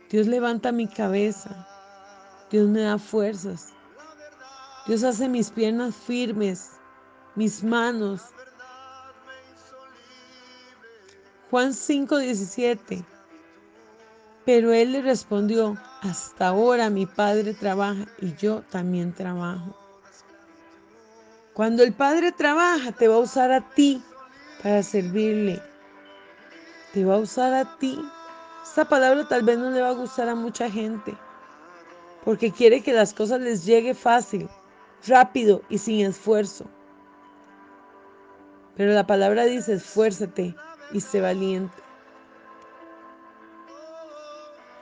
Dios 0.08 0.26
levanta 0.26 0.72
mi 0.72 0.86
cabeza, 0.86 1.66
Dios 2.50 2.68
me 2.68 2.82
da 2.82 2.96
fuerzas. 2.98 3.74
Dios 4.86 5.02
hace 5.02 5.28
mis 5.28 5.50
piernas 5.50 5.96
firmes, 5.96 6.70
mis 7.34 7.64
manos. 7.64 8.22
Juan 11.50 11.74
5, 11.74 12.18
17. 12.18 13.04
Pero 14.44 14.72
él 14.72 14.92
le 14.92 15.02
respondió, 15.02 15.76
hasta 16.02 16.48
ahora 16.48 16.90
mi 16.90 17.06
padre 17.06 17.54
trabaja 17.54 18.06
y 18.20 18.34
yo 18.34 18.62
también 18.62 19.12
trabajo. 19.12 19.76
Cuando 21.54 21.84
el 21.84 21.92
padre 21.92 22.32
trabaja, 22.32 22.90
te 22.92 23.06
va 23.06 23.14
a 23.14 23.20
usar 23.20 23.52
a 23.52 23.60
ti 23.60 24.02
para 24.60 24.82
servirle. 24.82 25.62
Te 26.92 27.04
va 27.04 27.14
a 27.14 27.18
usar 27.18 27.54
a 27.54 27.78
ti. 27.78 27.96
Esta 28.64 28.88
palabra 28.88 29.26
tal 29.28 29.44
vez 29.44 29.56
no 29.56 29.70
le 29.70 29.82
va 29.82 29.90
a 29.90 29.94
gustar 29.94 30.28
a 30.28 30.34
mucha 30.34 30.68
gente, 30.68 31.16
porque 32.24 32.50
quiere 32.50 32.82
que 32.82 32.92
las 32.92 33.14
cosas 33.14 33.40
les 33.40 33.64
llegue 33.64 33.94
fácil, 33.94 34.48
rápido 35.06 35.62
y 35.68 35.78
sin 35.78 36.06
esfuerzo. 36.06 36.66
Pero 38.76 38.92
la 38.92 39.06
palabra 39.06 39.44
dice, 39.44 39.74
esfuérzate 39.74 40.54
y 40.92 41.00
sé 41.00 41.20
valiente. 41.20 41.86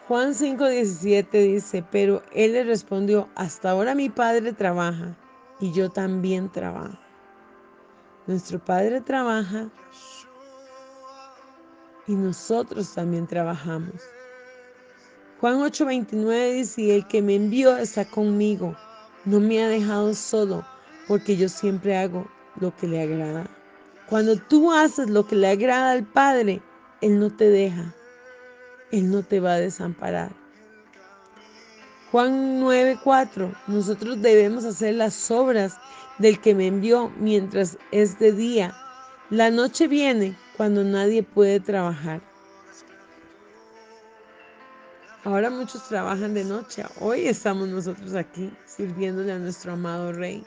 Juan 0.07 0.35
5:17 0.35 1.31
dice, 1.31 1.85
pero 1.91 2.23
él 2.33 2.53
le 2.53 2.65
respondió, 2.65 3.29
hasta 3.35 3.71
ahora 3.71 3.95
mi 3.95 4.11
padre 4.11 4.53
trabaja 4.53 5.17
y 5.61 5.73
yo 5.73 5.89
también 5.89 6.53
trabajo. 6.53 6.99
Nuestro 8.27 8.59
padre 8.59 9.01
trabaja 9.01 9.71
y 12.07 12.15
nosotros 12.15 12.93
también 12.95 13.27
trabajamos. 13.27 13.95
Juan 15.41 15.61
8:29 15.63 16.53
dice, 16.53 16.97
el 16.97 17.07
que 17.07 17.23
me 17.23 17.37
envió 17.37 17.77
está 17.79 18.05
conmigo, 18.05 18.77
no 19.25 19.41
me 19.41 19.63
ha 19.63 19.69
dejado 19.69 20.13
solo, 20.13 20.67
porque 21.09 21.37
yo 21.37 21.49
siempre 21.49 21.97
hago 21.97 22.27
lo 22.61 22.77
que 22.77 22.87
le 22.87 23.03
agrada. 23.03 23.47
Cuando 24.09 24.37
tú 24.37 24.71
haces 24.71 25.09
lo 25.09 25.27
que 25.27 25.37
le 25.37 25.49
agrada 25.49 25.93
al 25.93 26.05
Padre, 26.05 26.61
Él 27.01 27.19
no 27.19 27.31
te 27.35 27.49
deja, 27.49 27.95
Él 28.91 29.11
no 29.11 29.23
te 29.23 29.41
va 29.41 29.55
a 29.55 29.61
desamparar. 29.61 30.31
Juan 32.13 32.61
9:4, 32.61 33.53
nosotros 33.67 34.23
debemos 34.23 34.65
hacer 34.65 34.95
las 34.95 35.31
obras 35.31 35.77
del 36.19 36.39
que 36.41 36.55
me 36.55 36.67
envió 36.67 37.11
mientras 37.19 37.79
es 37.91 38.19
de 38.19 38.33
día. 38.33 38.75
La 39.31 39.51
noche 39.51 39.89
viene 39.89 40.37
cuando 40.57 40.85
nadie 40.85 41.23
puede 41.23 41.59
trabajar. 41.59 42.21
Ahora 45.25 45.49
muchos 45.49 45.89
trabajan 45.89 46.35
de 46.35 46.45
noche. 46.45 46.85
Hoy 47.01 47.27
estamos 47.27 47.67
nosotros 47.69 48.15
aquí 48.15 48.53
sirviéndole 48.67 49.33
a 49.33 49.39
nuestro 49.39 49.73
amado 49.73 50.13
Rey. 50.13 50.45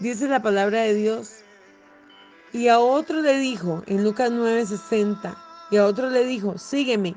Dice 0.00 0.28
la 0.28 0.40
palabra 0.40 0.80
de 0.80 0.94
Dios. 0.94 1.30
Y 2.54 2.68
a 2.68 2.78
otro 2.78 3.20
le 3.20 3.36
dijo, 3.36 3.82
en 3.86 4.02
Lucas 4.02 4.30
9:60, 4.30 5.36
y 5.70 5.76
a 5.76 5.84
otro 5.84 6.08
le 6.08 6.24
dijo, 6.24 6.56
sígueme. 6.56 7.14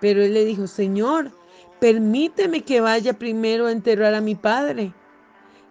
Pero 0.00 0.22
él 0.22 0.34
le 0.34 0.44
dijo, 0.44 0.66
Señor, 0.66 1.32
permíteme 1.80 2.62
que 2.62 2.82
vaya 2.82 3.14
primero 3.14 3.66
a 3.66 3.72
enterrar 3.72 4.14
a 4.14 4.20
mi 4.20 4.34
padre. 4.34 4.92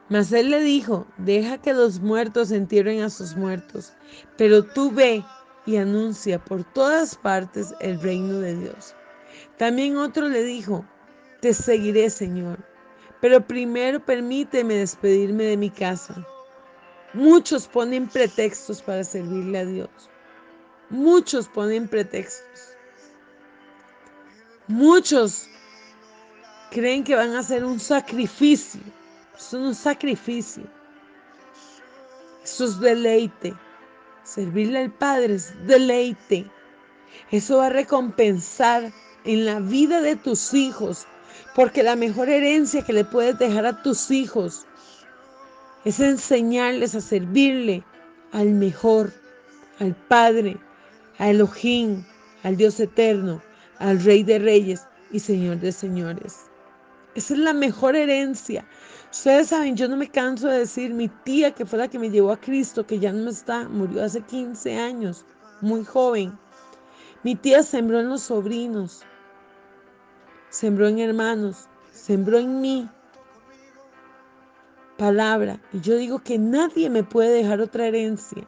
Mas 0.09 0.31
él 0.31 0.49
le 0.49 0.61
dijo, 0.61 1.05
deja 1.19 1.59
que 1.59 1.73
los 1.73 1.99
muertos 1.99 2.51
entierren 2.51 3.01
a 3.01 3.11
sus 3.11 3.35
muertos, 3.35 3.93
pero 4.35 4.63
tú 4.63 4.91
ve 4.91 5.23
y 5.67 5.77
anuncia 5.77 6.43
por 6.43 6.63
todas 6.63 7.15
partes 7.15 7.75
el 7.81 8.01
reino 8.01 8.39
de 8.39 8.55
Dios. 8.55 8.95
También 9.57 9.97
otro 9.97 10.27
le 10.27 10.43
dijo, 10.43 10.85
te 11.39 11.53
seguiré, 11.53 12.09
Señor, 12.09 12.57
pero 13.21 13.45
primero 13.45 14.03
permíteme 14.03 14.75
despedirme 14.75 15.43
de 15.43 15.57
mi 15.57 15.69
casa. 15.69 16.25
Muchos 17.13 17.67
ponen 17.67 18.07
pretextos 18.07 18.81
para 18.81 19.03
servirle 19.03 19.59
a 19.59 19.65
Dios. 19.65 19.89
Muchos 20.89 21.47
ponen 21.47 21.87
pretextos. 21.87 22.75
Muchos 24.67 25.47
creen 26.71 27.03
que 27.03 27.15
van 27.15 27.33
a 27.33 27.39
hacer 27.39 27.63
un 27.63 27.79
sacrificio. 27.79 28.81
Es 29.37 29.53
un 29.53 29.73
sacrificio. 29.73 30.63
Eso 32.43 32.65
es 32.65 32.79
deleite. 32.79 33.53
Servirle 34.23 34.79
al 34.79 34.91
Padre 34.91 35.35
es 35.35 35.53
deleite. 35.65 36.49
Eso 37.31 37.57
va 37.57 37.67
a 37.67 37.69
recompensar 37.69 38.91
en 39.23 39.45
la 39.45 39.59
vida 39.59 40.01
de 40.01 40.17
tus 40.17 40.53
hijos. 40.53 41.07
Porque 41.55 41.83
la 41.83 41.95
mejor 41.95 42.29
herencia 42.29 42.83
que 42.83 42.93
le 42.93 43.05
puedes 43.05 43.39
dejar 43.39 43.65
a 43.65 43.81
tus 43.81 44.11
hijos 44.11 44.66
es 45.87 46.01
enseñarles 46.01 46.95
a 46.95 46.99
servirle 46.99 47.81
al 48.33 48.49
mejor, 48.49 49.13
al 49.79 49.95
Padre, 49.95 50.57
a 51.17 51.29
Elohim, 51.29 52.03
al 52.43 52.57
Dios 52.57 52.77
eterno, 52.81 53.41
al 53.79 54.03
Rey 54.03 54.21
de 54.23 54.37
Reyes 54.37 54.85
y 55.13 55.19
Señor 55.19 55.61
de 55.61 55.71
Señores. 55.71 56.39
Esa 57.15 57.35
es 57.35 57.39
la 57.39 57.53
mejor 57.53 57.95
herencia. 57.95 58.67
Ustedes 59.13 59.47
saben, 59.47 59.77
yo 59.77 59.87
no 59.87 59.95
me 59.95 60.09
canso 60.09 60.49
de 60.49 60.59
decir, 60.59 60.93
mi 60.93 61.07
tía 61.07 61.51
que 61.51 61.65
fue 61.65 61.79
la 61.79 61.87
que 61.87 61.99
me 61.99 62.09
llevó 62.09 62.33
a 62.33 62.41
Cristo, 62.41 62.85
que 62.85 62.99
ya 62.99 63.13
no 63.13 63.29
está, 63.29 63.69
murió 63.69 64.03
hace 64.03 64.19
15 64.19 64.77
años, 64.77 65.25
muy 65.61 65.85
joven. 65.85 66.37
Mi 67.23 67.35
tía 67.35 67.63
sembró 67.63 68.01
en 68.01 68.09
los 68.09 68.23
sobrinos, 68.23 69.03
sembró 70.49 70.89
en 70.89 70.99
hermanos, 70.99 71.69
sembró 71.93 72.39
en 72.39 72.59
mí 72.59 72.89
palabra. 74.97 75.59
Y 75.73 75.81
yo 75.81 75.95
digo 75.95 76.19
que 76.19 76.37
nadie 76.37 76.89
me 76.89 77.03
puede 77.03 77.31
dejar 77.31 77.61
otra 77.61 77.87
herencia. 77.87 78.47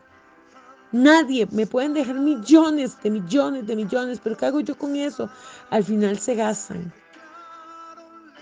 Nadie, 0.91 1.47
me 1.51 1.67
pueden 1.67 1.93
dejar 1.93 2.15
millones 2.15 3.01
de 3.03 3.11
millones 3.11 3.67
de 3.67 3.75
millones, 3.75 4.19
pero 4.23 4.35
¿qué 4.35 4.47
hago 4.47 4.59
yo 4.59 4.77
con 4.77 4.95
eso? 4.95 5.29
Al 5.69 5.83
final 5.83 6.17
se 6.17 6.35
gastan. 6.35 6.91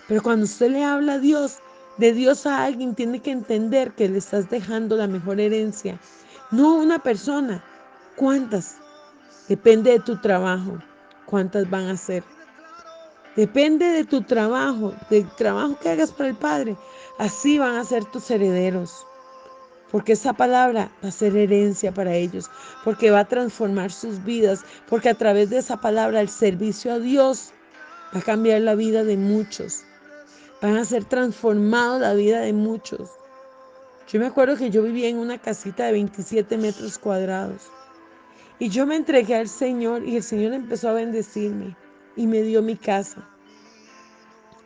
Pero 0.07 0.23
cuando 0.23 0.45
usted 0.45 0.71
le 0.71 0.83
habla 0.83 1.13
a 1.13 1.19
Dios, 1.19 1.59
de 1.97 2.13
Dios 2.13 2.45
a 2.45 2.63
alguien, 2.63 2.95
tiene 2.95 3.21
que 3.21 3.31
entender 3.31 3.91
que 3.91 4.07
le 4.07 4.19
estás 4.19 4.49
dejando 4.49 4.95
la 4.95 5.07
mejor 5.07 5.41
herencia. 5.41 5.99
No 6.51 6.75
una 6.75 6.99
persona. 6.99 7.61
¿Cuántas? 8.15 8.77
Depende 9.49 9.91
de 9.91 9.99
tu 9.99 10.17
trabajo. 10.17 10.77
¿Cuántas 11.25 11.69
van 11.69 11.87
a 11.89 11.97
ser? 11.97 12.23
Depende 13.37 13.85
de 13.85 14.03
tu 14.03 14.23
trabajo, 14.23 14.95
del 15.11 15.29
trabajo 15.35 15.77
que 15.79 15.89
hagas 15.89 16.11
para 16.11 16.29
el 16.29 16.35
Padre. 16.35 16.75
Así 17.19 17.59
van 17.59 17.75
a 17.75 17.85
ser 17.85 18.03
tus 18.03 18.31
herederos. 18.31 19.05
Porque 19.91 20.13
esa 20.13 20.33
palabra 20.33 20.89
va 21.03 21.09
a 21.09 21.11
ser 21.11 21.37
herencia 21.37 21.93
para 21.93 22.15
ellos. 22.15 22.49
Porque 22.83 23.11
va 23.11 23.19
a 23.19 23.27
transformar 23.27 23.91
sus 23.91 24.23
vidas. 24.23 24.65
Porque 24.89 25.09
a 25.09 25.13
través 25.13 25.51
de 25.51 25.59
esa 25.59 25.79
palabra 25.79 26.19
el 26.19 26.29
servicio 26.29 26.91
a 26.91 26.97
Dios 26.97 27.51
va 28.11 28.21
a 28.21 28.23
cambiar 28.23 28.61
la 28.61 28.73
vida 28.73 29.03
de 29.03 29.17
muchos. 29.17 29.83
Van 30.59 30.75
a 30.75 30.83
ser 30.83 31.05
transformados 31.05 32.01
la 32.01 32.15
vida 32.15 32.39
de 32.39 32.53
muchos. 32.53 33.11
Yo 34.11 34.19
me 34.19 34.25
acuerdo 34.25 34.57
que 34.57 34.71
yo 34.71 34.81
vivía 34.81 35.09
en 35.09 35.19
una 35.19 35.37
casita 35.37 35.85
de 35.85 35.91
27 35.91 36.57
metros 36.57 36.97
cuadrados. 36.97 37.69
Y 38.57 38.69
yo 38.69 38.87
me 38.87 38.95
entregué 38.95 39.35
al 39.35 39.47
Señor 39.47 40.03
y 40.03 40.15
el 40.15 40.23
Señor 40.23 40.53
empezó 40.53 40.89
a 40.89 40.93
bendecirme 40.93 41.75
y 42.17 42.27
me 42.27 42.41
dio 42.41 42.61
mi 42.61 42.75
casa. 42.75 43.25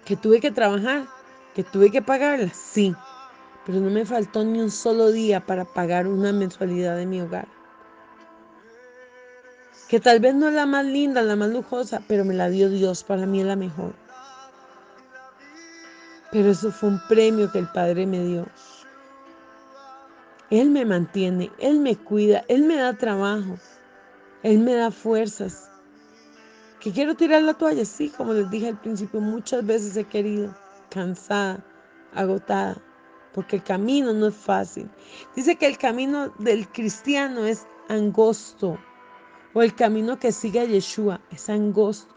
Que 0.05 0.15
tuve 0.15 0.39
que 0.39 0.49
trabajar 0.49 1.07
¿Que 1.55 1.63
tuve 1.63 1.91
que 1.91 2.01
pagarla? 2.01 2.49
Sí, 2.53 2.95
pero 3.65 3.79
no 3.79 3.89
me 3.89 4.05
faltó 4.05 4.43
ni 4.43 4.59
un 4.61 4.71
solo 4.71 5.11
día 5.11 5.45
para 5.45 5.65
pagar 5.65 6.07
una 6.07 6.31
mensualidad 6.31 6.95
de 6.95 7.05
mi 7.05 7.21
hogar. 7.21 7.47
Que 9.89 9.99
tal 9.99 10.21
vez 10.21 10.33
no 10.33 10.47
es 10.47 10.53
la 10.53 10.65
más 10.65 10.85
linda, 10.85 11.21
la 11.21 11.35
más 11.35 11.49
lujosa, 11.49 12.01
pero 12.07 12.23
me 12.23 12.33
la 12.33 12.49
dio 12.49 12.69
Dios, 12.69 13.03
para 13.03 13.25
mí 13.25 13.41
es 13.41 13.45
la 13.45 13.57
mejor. 13.57 13.93
Pero 16.31 16.51
eso 16.51 16.71
fue 16.71 16.87
un 16.87 17.01
premio 17.09 17.51
que 17.51 17.59
el 17.59 17.67
Padre 17.67 18.05
me 18.05 18.23
dio. 18.23 18.47
Él 20.49 20.69
me 20.69 20.85
mantiene, 20.85 21.51
Él 21.59 21.79
me 21.79 21.97
cuida, 21.97 22.45
Él 22.47 22.63
me 22.63 22.77
da 22.77 22.93
trabajo, 22.93 23.57
Él 24.43 24.59
me 24.59 24.73
da 24.73 24.91
fuerzas. 24.91 25.69
¿Que 26.81 26.91
quiero 26.91 27.13
tirar 27.15 27.43
la 27.43 27.53
toalla? 27.53 27.85
Sí, 27.85 28.09
como 28.09 28.33
les 28.33 28.49
dije 28.49 28.69
al 28.69 28.81
principio, 28.81 29.21
muchas 29.21 29.63
veces 29.63 29.95
he 29.95 30.03
querido 30.03 30.51
cansada, 30.89 31.63
agotada, 32.11 32.81
porque 33.33 33.57
el 33.57 33.63
camino 33.63 34.13
no 34.13 34.29
es 34.29 34.35
fácil. 34.35 34.89
Dice 35.35 35.57
que 35.57 35.67
el 35.67 35.77
camino 35.77 36.29
del 36.39 36.67
cristiano 36.67 37.45
es 37.45 37.67
angosto, 37.87 38.79
o 39.53 39.61
el 39.61 39.75
camino 39.75 40.17
que 40.17 40.31
sigue 40.31 40.59
a 40.59 40.65
Yeshua 40.65 41.21
es 41.29 41.51
angosto, 41.51 42.15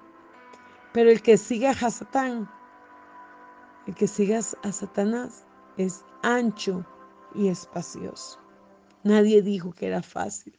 pero 0.95 1.11
el 1.11 1.21
que 1.21 1.37
sigue 1.37 1.69
a 1.69 1.75
Satán, 1.75 2.51
el 3.87 3.95
que 3.95 4.09
sigue 4.09 4.37
a 4.37 4.73
Satanás 4.73 5.45
es 5.77 6.03
ancho 6.23 6.87
y 7.35 7.49
espacioso. 7.49 8.41
Nadie 9.03 9.43
dijo 9.43 9.75
que 9.75 9.89
era 9.89 10.03
fácil. 10.03 10.59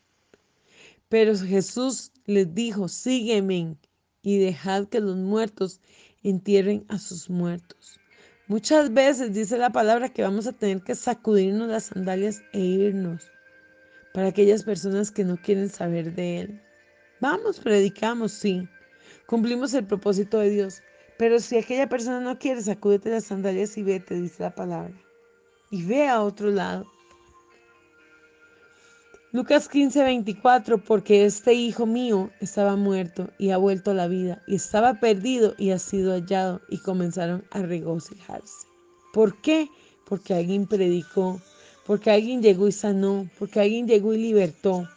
Pero 1.09 1.35
Jesús 1.35 2.11
les 2.25 2.53
dijo, 2.53 2.87
sígueme 2.87 3.77
y 4.25 4.39
dejad 4.39 4.87
que 4.87 4.99
los 4.99 5.15
muertos 5.15 5.79
entierren 6.23 6.83
a 6.89 6.97
sus 6.97 7.29
muertos. 7.29 7.99
Muchas 8.47 8.91
veces 8.91 9.33
dice 9.33 9.57
la 9.57 9.69
palabra 9.69 10.09
que 10.09 10.23
vamos 10.23 10.47
a 10.47 10.51
tener 10.51 10.81
que 10.81 10.95
sacudirnos 10.95 11.69
las 11.69 11.85
sandalias 11.85 12.41
e 12.51 12.59
irnos 12.59 13.23
para 14.15 14.29
aquellas 14.29 14.63
personas 14.63 15.11
que 15.11 15.23
no 15.23 15.37
quieren 15.37 15.69
saber 15.69 16.15
de 16.15 16.39
Él. 16.39 16.61
Vamos, 17.21 17.59
predicamos, 17.59 18.31
sí, 18.31 18.67
cumplimos 19.27 19.75
el 19.75 19.85
propósito 19.85 20.39
de 20.39 20.49
Dios. 20.49 20.81
Pero 21.17 21.39
si 21.39 21.57
aquella 21.57 21.87
persona 21.87 22.19
no 22.19 22.39
quiere, 22.39 22.61
sacúdete 22.61 23.11
las 23.11 23.25
sandalias 23.25 23.77
y 23.77 23.83
vete, 23.83 24.15
dice 24.15 24.41
la 24.41 24.55
palabra. 24.55 24.93
Y 25.69 25.83
ve 25.83 26.07
a 26.07 26.21
otro 26.21 26.49
lado. 26.49 26.85
Lucas 29.35 29.67
15, 29.67 30.01
24, 30.01 30.77
porque 30.77 31.25
este 31.25 31.53
hijo 31.55 31.85
mío 31.85 32.31
estaba 32.39 32.77
muerto 32.77 33.31
y 33.37 33.49
ha 33.49 33.57
vuelto 33.57 33.91
a 33.91 33.93
la 33.93 34.07
vida, 34.07 34.41
y 34.47 34.55
estaba 34.55 35.01
perdido 35.01 35.55
y 35.57 35.71
ha 35.71 35.77
sido 35.77 36.13
hallado, 36.13 36.61
y 36.69 36.77
comenzaron 36.77 37.43
a 37.51 37.61
regocijarse. 37.61 38.65
¿Por 39.11 39.41
qué? 39.41 39.67
Porque 40.05 40.35
alguien 40.35 40.67
predicó, 40.67 41.41
porque 41.85 42.11
alguien 42.11 42.41
llegó 42.41 42.69
y 42.69 42.71
sanó, 42.71 43.29
porque 43.37 43.59
alguien 43.59 43.89
llegó 43.89 44.13
y 44.13 44.19
libertó. 44.19 44.87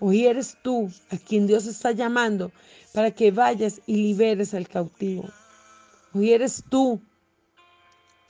Hoy 0.00 0.24
eres 0.24 0.56
tú 0.62 0.90
a 1.10 1.18
quien 1.18 1.46
Dios 1.46 1.66
está 1.66 1.92
llamando 1.92 2.50
para 2.94 3.10
que 3.10 3.30
vayas 3.30 3.82
y 3.84 3.96
liberes 3.96 4.54
al 4.54 4.68
cautivo. 4.68 5.28
Hoy 6.14 6.32
eres 6.32 6.64
tú 6.70 6.98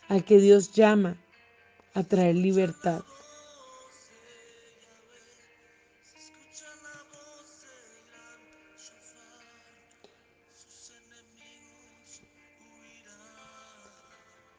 al 0.08 0.24
que 0.24 0.40
Dios 0.40 0.72
llama 0.72 1.16
a 1.94 2.02
traer 2.02 2.34
libertad. 2.34 3.02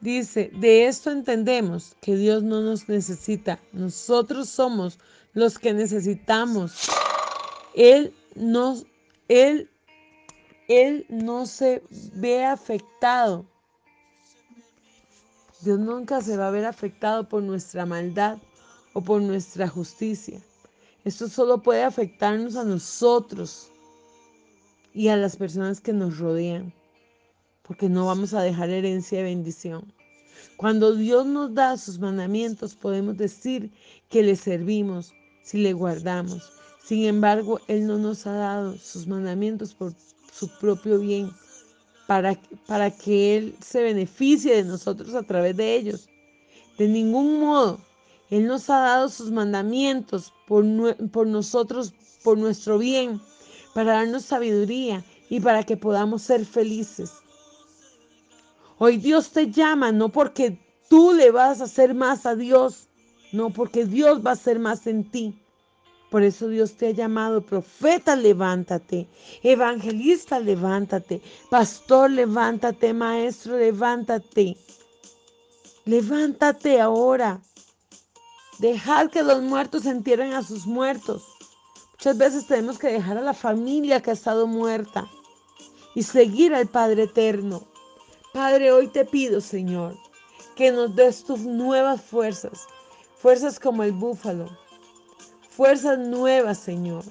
Dice, 0.02 0.50
de 0.56 0.88
esto 0.88 1.12
entendemos 1.12 1.96
que 2.00 2.16
Dios 2.16 2.42
no 2.42 2.62
nos 2.62 2.88
necesita, 2.88 3.60
nosotros 3.74 4.48
somos 4.48 4.98
los 5.34 5.60
que 5.60 5.74
necesitamos. 5.74 6.90
Él 7.76 8.14
no, 8.36 8.78
él, 9.28 9.70
él 10.70 11.06
no 11.10 11.46
se 11.46 11.84
ve 12.14 12.46
afectado. 12.46 13.46
Dios 15.62 15.78
nunca 15.78 16.22
se 16.22 16.38
va 16.38 16.48
a 16.48 16.52
ver 16.52 16.66
afectado 16.66 17.28
por 17.28 17.44
nuestra 17.44 17.86
maldad 17.86 18.38
o 18.94 19.02
por 19.02 19.22
nuestra 19.22 19.68
justicia. 19.68 20.40
Esto 21.04 21.28
solo 21.28 21.62
puede 21.62 21.84
afectarnos 21.84 22.56
a 22.56 22.64
nosotros 22.64 23.70
y 24.94 25.10
a 25.10 25.18
las 25.18 25.36
personas 25.36 25.82
que 25.82 25.92
nos 25.92 26.20
rodean 26.20 26.74
porque 27.70 27.88
no 27.88 28.08
vamos 28.08 28.34
a 28.34 28.42
dejar 28.42 28.72
herencia 28.72 29.20
de 29.20 29.26
bendición. 29.26 29.94
Cuando 30.58 30.96
Dios 30.96 31.28
nos 31.28 31.54
da 31.54 31.78
sus 31.78 32.00
mandamientos, 32.00 32.74
podemos 32.74 33.16
decir 33.16 33.72
que 34.10 34.24
le 34.24 34.36
servimos 34.36 35.14
si 35.44 35.60
le 35.60 35.74
guardamos. 35.74 36.52
Sin 36.84 37.06
embargo, 37.06 37.62
Él 37.68 37.86
no 37.86 38.00
nos 38.00 38.26
ha 38.26 38.34
dado 38.34 38.76
sus 38.80 39.06
mandamientos 39.06 39.76
por 39.76 39.94
su 40.34 40.50
propio 40.58 40.98
bien, 40.98 41.30
para, 42.08 42.42
para 42.66 42.90
que 42.90 43.38
Él 43.38 43.56
se 43.64 43.84
beneficie 43.84 44.56
de 44.56 44.64
nosotros 44.64 45.14
a 45.14 45.22
través 45.22 45.56
de 45.56 45.76
ellos. 45.76 46.10
De 46.80 46.88
ningún 46.88 47.40
modo, 47.40 47.80
Él 48.32 48.48
nos 48.48 48.68
ha 48.72 48.80
dado 48.80 49.10
sus 49.10 49.30
mandamientos 49.30 50.34
por, 50.48 50.66
por 51.12 51.28
nosotros, 51.28 51.94
por 52.24 52.36
nuestro 52.36 52.80
bien, 52.80 53.22
para 53.76 53.94
darnos 53.94 54.24
sabiduría 54.24 55.06
y 55.30 55.40
para 55.40 55.64
que 55.64 55.78
podamos 55.78 56.24
ser 56.24 56.48
felices. 56.48 57.12
Hoy 58.82 58.96
Dios 58.96 59.32
te 59.32 59.52
llama 59.52 59.92
no 59.92 60.08
porque 60.08 60.58
tú 60.90 61.12
le 61.12 61.32
vas 61.32 61.60
a 61.60 61.66
hacer 61.66 61.94
más 61.94 62.26
a 62.26 62.36
Dios, 62.36 62.88
no 63.34 63.50
porque 63.50 63.86
Dios 63.86 64.26
va 64.26 64.30
a 64.30 64.34
hacer 64.34 64.58
más 64.58 64.88
en 64.88 65.12
ti. 65.12 65.38
Por 66.10 66.24
eso 66.24 66.48
Dios 66.48 66.74
te 66.74 66.88
ha 66.88 66.92
llamado, 66.92 67.42
profeta, 67.42 68.16
levántate, 68.16 69.10
evangelista, 69.44 70.40
levántate, 70.40 71.22
pastor, 71.50 72.10
levántate, 72.10 72.94
maestro, 72.94 73.58
levántate. 73.58 74.56
Levántate 75.84 76.80
ahora. 76.80 77.42
Dejad 78.60 79.10
que 79.10 79.24
los 79.24 79.42
muertos 79.42 79.86
entierren 79.86 80.34
a 80.34 80.42
sus 80.42 80.66
muertos. 80.66 81.28
Muchas 81.92 82.18
veces 82.18 82.48
tenemos 82.48 82.80
que 82.80 82.88
dejar 82.88 83.18
a 83.18 83.22
la 83.22 83.34
familia 83.34 84.02
que 84.02 84.12
ha 84.12 84.14
estado 84.14 84.48
muerta 84.48 85.06
y 85.96 86.04
seguir 86.04 86.56
al 86.56 86.68
Padre 86.68 87.04
Eterno. 87.04 87.69
Padre, 88.34 88.72
hoy 88.72 88.88
te 88.88 89.06
pido, 89.06 89.42
Señor, 89.42 89.98
que 90.56 90.72
nos 90.72 90.96
des 90.96 91.24
tus 91.24 91.40
nuevas 91.40 92.02
fuerzas, 92.02 92.68
fuerzas 93.18 93.60
como 93.60 93.82
el 93.84 93.92
búfalo, 93.92 94.48
fuerzas 95.50 95.98
nuevas, 95.98 96.60
Señor. 96.60 97.04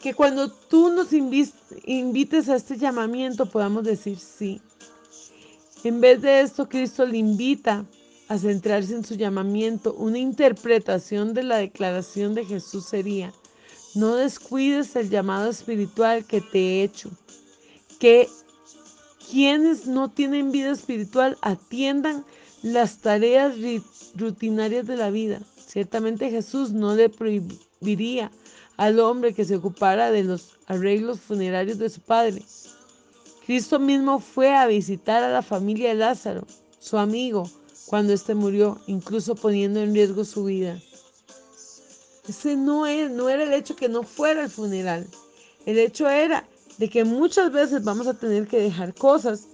Que 0.00 0.14
cuando 0.14 0.52
tú 0.52 0.90
nos 0.90 1.12
invites 1.12 2.48
a 2.48 2.54
este 2.54 2.78
llamamiento 2.78 3.46
podamos 3.46 3.82
decir 3.82 4.18
sí. 4.20 4.60
En 5.82 6.00
vez 6.00 6.22
de 6.22 6.42
esto, 6.42 6.68
Cristo 6.68 7.04
le 7.04 7.18
invita 7.18 7.84
a 8.28 8.38
centrarse 8.38 8.94
en 8.94 9.04
su 9.04 9.16
llamamiento. 9.16 9.92
Una 9.94 10.18
interpretación 10.18 11.34
de 11.34 11.42
la 11.42 11.56
declaración 11.56 12.34
de 12.34 12.44
Jesús 12.44 12.86
sería, 12.86 13.32
no 13.96 14.14
descuides 14.14 14.94
el 14.94 15.10
llamado 15.10 15.50
espiritual 15.50 16.24
que 16.24 16.40
te 16.40 16.58
he 16.58 16.82
hecho, 16.84 17.10
que 17.98 18.28
quienes 19.30 19.86
no 19.86 20.10
tienen 20.10 20.52
vida 20.52 20.72
espiritual 20.72 21.36
atiendan 21.40 22.24
las 22.62 22.98
tareas 22.98 23.54
rutinarias 24.14 24.86
de 24.86 24.96
la 24.96 25.10
vida. 25.10 25.40
Ciertamente 25.66 26.30
Jesús 26.30 26.70
no 26.70 26.94
le 26.94 27.08
prohibiría 27.08 28.30
al 28.76 29.00
hombre 29.00 29.34
que 29.34 29.44
se 29.44 29.56
ocupara 29.56 30.10
de 30.10 30.24
los 30.24 30.58
arreglos 30.66 31.20
funerarios 31.20 31.78
de 31.78 31.90
su 31.90 32.00
padre. 32.00 32.42
Cristo 33.46 33.78
mismo 33.78 34.20
fue 34.20 34.54
a 34.54 34.66
visitar 34.66 35.22
a 35.22 35.30
la 35.30 35.42
familia 35.42 35.90
de 35.90 35.94
Lázaro, 35.94 36.46
su 36.80 36.98
amigo, 36.98 37.48
cuando 37.86 38.12
éste 38.12 38.34
murió, 38.34 38.80
incluso 38.86 39.34
poniendo 39.34 39.80
en 39.80 39.94
riesgo 39.94 40.24
su 40.24 40.44
vida. 40.44 40.80
Ese 42.28 42.56
no, 42.56 42.86
es, 42.86 43.10
no 43.10 43.28
era 43.28 43.44
el 43.44 43.52
hecho 43.52 43.76
que 43.76 43.88
no 43.88 44.02
fuera 44.02 44.42
el 44.42 44.50
funeral. 44.50 45.06
El 45.64 45.78
hecho 45.78 46.08
era 46.08 46.48
de 46.78 46.88
que 46.88 47.04
muchas 47.04 47.52
veces 47.52 47.84
vamos 47.84 48.06
a 48.06 48.14
tener 48.14 48.46
que 48.46 48.60
dejar 48.60 48.94
cosas 48.94 49.46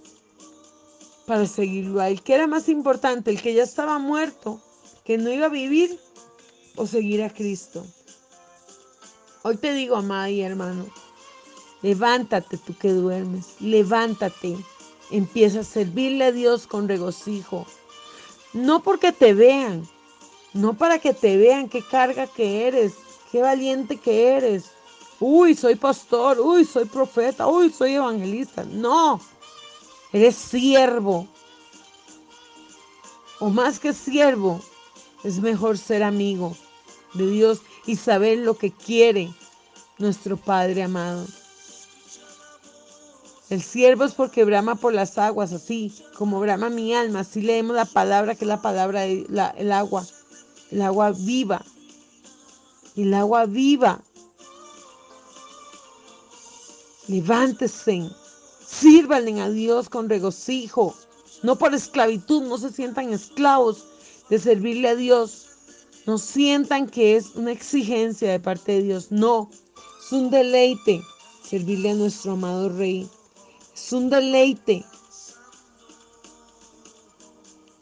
para 1.25 1.45
seguirlo 1.45 2.01
a 2.01 2.09
él. 2.09 2.21
¿Qué 2.21 2.35
era 2.35 2.47
más 2.47 2.67
importante? 2.67 3.31
¿El 3.31 3.41
que 3.41 3.53
ya 3.53 3.63
estaba 3.63 3.97
muerto, 3.99 4.61
que 5.05 5.17
no 5.17 5.31
iba 5.31 5.45
a 5.45 5.49
vivir 5.49 5.97
o 6.75 6.85
seguir 6.85 7.23
a 7.23 7.29
Cristo? 7.29 7.85
Hoy 9.43 9.57
te 9.57 9.73
digo, 9.73 9.95
amada 9.95 10.29
y 10.29 10.41
hermano, 10.41 10.85
levántate 11.81 12.57
tú 12.57 12.77
que 12.77 12.91
duermes, 12.91 13.55
levántate, 13.59 14.57
empieza 15.11 15.61
a 15.61 15.65
servirle 15.65 16.25
a 16.25 16.31
Dios 16.31 16.67
con 16.67 16.87
regocijo. 16.87 17.65
No 18.53 18.83
porque 18.83 19.11
te 19.11 19.33
vean, 19.33 19.87
no 20.53 20.75
para 20.75 20.99
que 20.99 21.13
te 21.13 21.37
vean 21.37 21.69
qué 21.69 21.81
carga 21.81 22.27
que 22.27 22.67
eres, 22.67 22.93
qué 23.31 23.41
valiente 23.41 23.97
que 23.97 24.29
eres, 24.35 24.71
uy, 25.23 25.55
soy 25.55 25.75
pastor, 25.75 26.39
uy, 26.39 26.65
soy 26.65 26.85
profeta, 26.85 27.47
uy, 27.47 27.71
soy 27.71 27.93
evangelista. 27.93 28.65
No, 28.65 29.21
eres 30.11 30.35
siervo. 30.35 31.27
O 33.39 33.49
más 33.49 33.79
que 33.79 33.93
siervo, 33.93 34.61
es 35.23 35.39
mejor 35.39 35.77
ser 35.77 36.03
amigo 36.03 36.55
de 37.13 37.27
Dios 37.27 37.61
y 37.85 37.95
saber 37.95 38.39
lo 38.39 38.57
que 38.57 38.71
quiere 38.71 39.33
nuestro 39.97 40.35
Padre 40.35 40.83
amado. 40.83 41.25
El 43.49 43.61
siervo 43.61 44.03
es 44.03 44.13
porque 44.13 44.43
brama 44.43 44.75
por 44.75 44.93
las 44.93 45.17
aguas, 45.17 45.53
así 45.53 45.93
como 46.17 46.39
brama 46.39 46.69
mi 46.69 46.93
alma. 46.93 47.21
Así 47.21 47.41
leemos 47.41 47.75
la 47.75 47.85
palabra 47.85 48.35
que 48.35 48.45
es 48.45 48.49
la 48.49 48.61
palabra, 48.61 49.01
de 49.01 49.25
el 49.57 49.71
agua, 49.71 50.05
el 50.71 50.81
agua 50.81 51.11
viva. 51.11 51.63
El 52.95 53.13
agua 53.13 53.45
viva 53.45 54.01
Levántese, 57.07 58.09
sírvanle 58.65 59.41
a 59.41 59.49
Dios 59.49 59.89
con 59.89 60.09
regocijo, 60.09 60.95
no 61.41 61.57
por 61.57 61.73
esclavitud, 61.73 62.43
no 62.43 62.57
se 62.57 62.71
sientan 62.71 63.11
esclavos 63.11 63.85
de 64.29 64.39
servirle 64.39 64.89
a 64.89 64.95
Dios. 64.95 65.47
No 66.05 66.17
sientan 66.17 66.87
que 66.87 67.15
es 67.15 67.35
una 67.35 67.51
exigencia 67.51 68.31
de 68.31 68.39
parte 68.39 68.73
de 68.73 68.83
Dios, 68.83 69.07
no, 69.09 69.49
es 70.03 70.11
un 70.11 70.29
deleite 70.29 71.01
servirle 71.43 71.91
a 71.91 71.93
nuestro 71.93 72.33
amado 72.33 72.69
Rey. 72.69 73.07
Es 73.73 73.93
un 73.93 74.09
deleite 74.09 74.83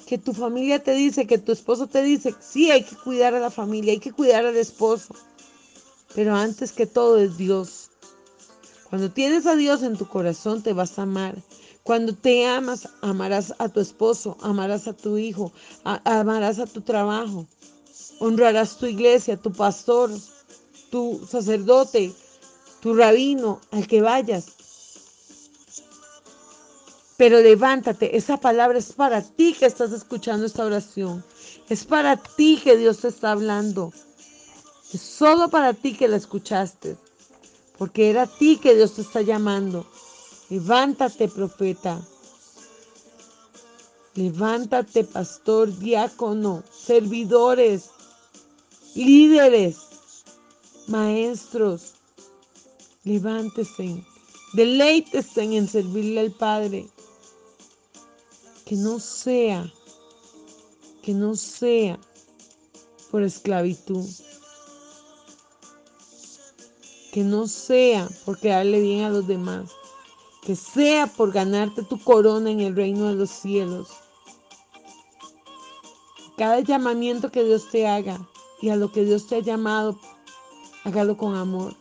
que 0.06 0.18
tu 0.18 0.34
familia 0.34 0.84
te 0.84 0.92
dice, 0.94 1.26
que 1.26 1.38
tu 1.38 1.52
esposo 1.52 1.88
te 1.88 2.04
dice, 2.04 2.36
sí, 2.42 2.70
hay 2.70 2.84
que 2.84 2.96
cuidar 2.98 3.34
a 3.34 3.40
la 3.40 3.50
familia, 3.50 3.94
hay 3.94 4.00
que 4.00 4.12
cuidar 4.12 4.46
al 4.46 4.58
esposo. 4.58 5.16
Pero 6.14 6.36
antes 6.36 6.74
que 6.74 6.86
todo 6.86 7.18
es 7.18 7.38
Dios. 7.38 7.81
Cuando 8.92 9.10
tienes 9.10 9.46
a 9.46 9.56
Dios 9.56 9.84
en 9.84 9.96
tu 9.96 10.06
corazón, 10.06 10.62
te 10.64 10.74
vas 10.74 11.00
a 11.00 11.04
amar. 11.04 11.38
Cuando 11.82 12.14
te 12.14 12.46
amas, 12.46 12.90
amarás 13.02 13.56
a 13.58 13.70
tu 13.70 13.80
esposo, 13.80 14.36
amarás 14.42 14.86
a 14.86 14.92
tu 14.92 15.18
hijo, 15.18 15.54
amarás 15.86 16.60
a 16.60 16.66
tu 16.66 16.82
trabajo, 16.82 17.48
honrarás 18.20 18.76
tu 18.76 18.88
iglesia, 18.88 19.38
tu 19.38 19.54
pastor, 19.54 20.12
tu 20.90 21.26
sacerdote, 21.26 22.14
tu 22.82 22.94
rabino, 22.94 23.62
al 23.72 23.88
que 23.88 24.02
vayas. 24.02 24.48
Pero 27.16 27.40
levántate, 27.40 28.18
esa 28.18 28.42
palabra 28.42 28.78
es 28.78 28.92
para 28.92 29.22
ti 29.22 29.56
que 29.58 29.68
estás 29.68 29.94
escuchando 29.94 30.46
esta 30.46 30.66
oración. 30.66 31.24
Es 31.70 31.86
para 31.86 32.18
ti 32.18 32.60
que 32.62 32.76
Dios 32.76 33.00
te 33.00 33.08
está 33.08 33.32
hablando. 33.32 33.94
Es 34.94 35.00
solo 35.00 35.48
para 35.48 35.74
ti 35.74 35.94
que 35.94 36.10
la 36.10 36.18
escuchaste. 36.18 36.98
Porque 37.82 38.12
era 38.12 38.22
a 38.22 38.28
ti 38.28 38.58
que 38.58 38.76
Dios 38.76 38.94
te 38.94 39.02
está 39.02 39.24
llamando. 39.24 39.88
Levántate, 40.52 41.28
profeta. 41.28 42.00
Levántate, 44.14 45.04
pastor, 45.04 45.76
diácono, 45.80 46.62
servidores, 46.72 47.90
líderes, 48.94 49.78
maestros. 50.90 51.94
Levántese, 53.04 54.06
deleítese 54.54 55.42
en 55.42 55.68
servirle 55.68 56.20
al 56.20 56.32
Padre. 56.34 56.88
Que 58.64 58.76
no 58.76 59.00
sea, 59.00 59.74
que 61.02 61.16
no 61.16 61.36
sea 61.36 61.98
por 63.10 63.24
esclavitud. 63.24 64.06
Que 67.12 67.24
no 67.24 67.48
sea 67.48 68.08
por 68.26 68.40
quedarle 68.40 68.80
bien 68.80 69.04
a 69.04 69.10
los 69.10 69.28
demás. 69.28 69.72
Que 70.42 70.56
sea 70.56 71.08
por 71.08 71.32
ganarte 71.32 71.84
tu 71.84 72.02
corona 72.04 72.50
en 72.50 72.62
el 72.62 72.76
reino 72.76 73.08
de 73.08 73.16
los 73.16 73.30
cielos. 73.30 73.90
Cada 76.38 76.62
llamamiento 76.62 77.32
que 77.32 77.44
Dios 77.44 77.70
te 77.70 77.88
haga 77.88 78.20
y 78.62 78.70
a 78.70 78.76
lo 78.76 78.92
que 78.92 79.04
Dios 79.04 79.28
te 79.28 79.36
ha 79.36 79.40
llamado, 79.40 80.00
hágalo 80.84 81.18
con 81.18 81.36
amor. 81.36 81.76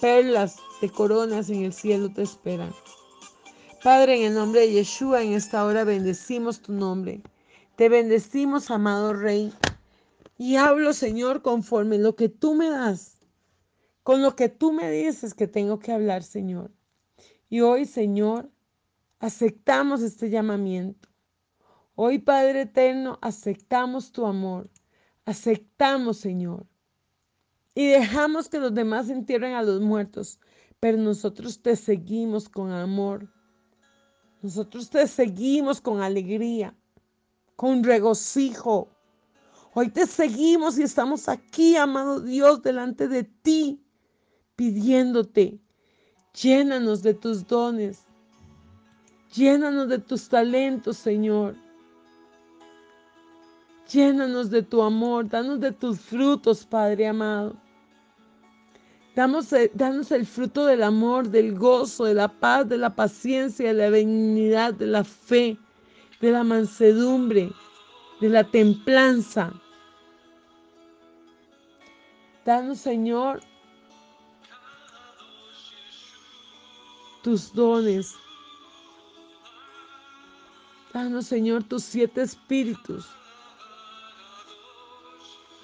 Perlas 0.00 0.56
de 0.80 0.88
coronas 0.88 1.50
en 1.50 1.64
el 1.64 1.72
cielo 1.72 2.10
te 2.12 2.22
esperan. 2.22 2.72
Padre, 3.82 4.16
en 4.16 4.22
el 4.24 4.34
nombre 4.34 4.62
de 4.62 4.72
Yeshua, 4.72 5.22
en 5.22 5.34
esta 5.34 5.64
hora 5.64 5.84
bendecimos 5.84 6.60
tu 6.60 6.72
nombre. 6.72 7.20
Te 7.76 7.88
bendecimos, 7.90 8.70
amado 8.70 9.12
Rey. 9.12 9.52
Y 10.38 10.56
hablo, 10.56 10.94
Señor, 10.94 11.42
conforme 11.42 11.98
lo 11.98 12.16
que 12.16 12.28
tú 12.28 12.54
me 12.54 12.70
das, 12.70 13.13
con 14.04 14.20
lo 14.20 14.36
que 14.36 14.50
tú 14.50 14.72
me 14.72 14.90
dices 14.90 15.34
que 15.34 15.48
tengo 15.48 15.78
que 15.78 15.90
hablar, 15.90 16.22
Señor. 16.22 16.70
Y 17.48 17.62
hoy, 17.62 17.86
Señor, 17.86 18.50
aceptamos 19.18 20.02
este 20.02 20.28
llamamiento. 20.28 21.08
Hoy, 21.94 22.18
Padre 22.18 22.62
Eterno, 22.62 23.18
aceptamos 23.22 24.12
tu 24.12 24.26
amor. 24.26 24.68
Aceptamos, 25.24 26.18
Señor. 26.18 26.66
Y 27.74 27.86
dejamos 27.86 28.50
que 28.50 28.58
los 28.58 28.74
demás 28.74 29.08
entierren 29.08 29.54
a 29.54 29.62
los 29.62 29.80
muertos, 29.80 30.38
pero 30.80 30.98
nosotros 30.98 31.62
te 31.62 31.74
seguimos 31.74 32.50
con 32.50 32.72
amor. 32.72 33.32
Nosotros 34.42 34.90
te 34.90 35.08
seguimos 35.08 35.80
con 35.80 36.02
alegría, 36.02 36.76
con 37.56 37.82
regocijo. 37.82 38.90
Hoy 39.72 39.88
te 39.88 40.06
seguimos 40.06 40.78
y 40.78 40.82
estamos 40.82 41.26
aquí, 41.30 41.76
amado 41.76 42.20
Dios, 42.20 42.62
delante 42.62 43.08
de 43.08 43.24
ti, 43.24 43.83
pidiéndote, 44.56 45.58
llénanos 46.40 47.02
de 47.02 47.14
tus 47.14 47.46
dones, 47.46 48.04
llénanos 49.34 49.88
de 49.88 49.98
tus 49.98 50.28
talentos, 50.28 50.96
Señor. 50.96 51.56
Llénanos 53.92 54.50
de 54.50 54.62
tu 54.62 54.82
amor, 54.82 55.28
danos 55.28 55.60
de 55.60 55.70
tus 55.70 56.00
frutos, 56.00 56.64
Padre 56.64 57.06
amado. 57.06 57.54
Danos, 59.14 59.54
danos, 59.74 60.10
el 60.10 60.26
fruto 60.26 60.66
del 60.66 60.82
amor, 60.82 61.28
del 61.28 61.56
gozo, 61.56 62.04
de 62.04 62.14
la 62.14 62.28
paz, 62.28 62.68
de 62.68 62.78
la 62.78 62.96
paciencia, 62.96 63.68
de 63.68 63.74
la 63.74 63.90
benignidad, 63.90 64.74
de 64.74 64.86
la 64.86 65.04
fe, 65.04 65.56
de 66.20 66.32
la 66.32 66.42
mansedumbre, 66.42 67.52
de 68.20 68.28
la 68.28 68.42
templanza. 68.42 69.52
Danos, 72.44 72.78
Señor, 72.78 73.40
tus 77.24 77.52
dones. 77.54 78.14
Danos, 80.92 81.26
Señor, 81.26 81.64
tus 81.64 81.82
siete 81.82 82.22
espíritus. 82.22 83.08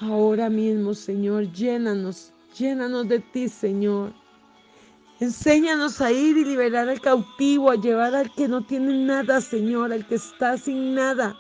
Ahora 0.01 0.49
mismo, 0.49 0.95
Señor, 0.95 1.53
llénanos, 1.53 2.33
llénanos 2.59 3.07
de 3.09 3.21
ti, 3.21 3.49
Señor. 3.49 4.13
Enséñanos 5.21 6.01
a 6.01 6.11
ir 6.11 6.39
y 6.39 6.45
liberar 6.47 6.89
al 6.89 7.01
cautivo, 7.01 7.71
a 7.71 7.77
llevar 7.77 8.15
al 8.15 8.33
que 8.33 8.49
no 8.49 8.65
tiene 8.65 9.05
nada, 9.05 9.43
Señor, 9.43 9.93
al 9.93 10.07
que 10.07 10.15
está 10.15 10.57
sin 10.57 10.95
nada. 10.95 11.39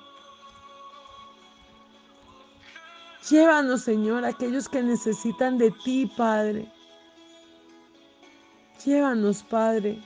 Llévanos, 3.30 3.80
Señor, 3.80 4.26
a 4.26 4.28
aquellos 4.28 4.68
que 4.68 4.82
necesitan 4.82 5.56
de 5.56 5.70
ti, 5.70 6.12
Padre. 6.14 6.70
Llévanos, 8.84 9.42
Padre, 9.42 9.98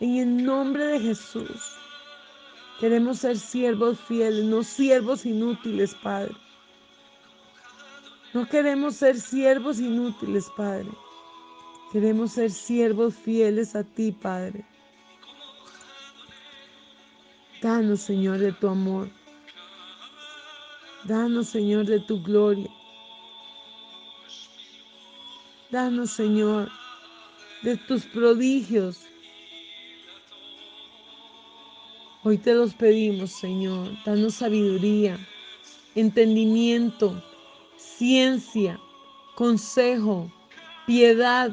en 0.00 0.16
el 0.16 0.44
nombre 0.44 0.84
de 0.86 1.00
Jesús. 1.00 1.76
Queremos 2.80 3.18
ser 3.18 3.38
siervos 3.38 4.00
fieles, 4.00 4.44
no 4.44 4.64
siervos 4.64 5.24
inútiles, 5.24 5.94
Padre. 5.94 6.34
No 8.34 8.48
queremos 8.48 8.96
ser 8.96 9.20
siervos 9.20 9.78
inútiles, 9.78 10.50
Padre. 10.56 10.88
Queremos 11.92 12.32
ser 12.32 12.50
siervos 12.50 13.14
fieles 13.14 13.76
a 13.76 13.84
ti, 13.84 14.10
Padre. 14.10 14.64
Danos, 17.62 18.00
Señor, 18.00 18.38
de 18.38 18.52
tu 18.52 18.68
amor. 18.68 19.08
Danos, 21.04 21.48
Señor, 21.48 21.86
de 21.86 22.00
tu 22.00 22.22
gloria. 22.22 22.68
Danos, 25.70 26.10
Señor, 26.10 26.68
de 27.62 27.76
tus 27.76 28.04
prodigios. 28.06 29.00
Hoy 32.24 32.38
te 32.38 32.54
los 32.54 32.74
pedimos, 32.74 33.32
Señor. 33.32 33.90
Danos 34.04 34.34
sabiduría, 34.34 35.18
entendimiento, 35.94 37.22
ciencia, 37.76 38.78
consejo, 39.34 40.30
piedad, 40.86 41.50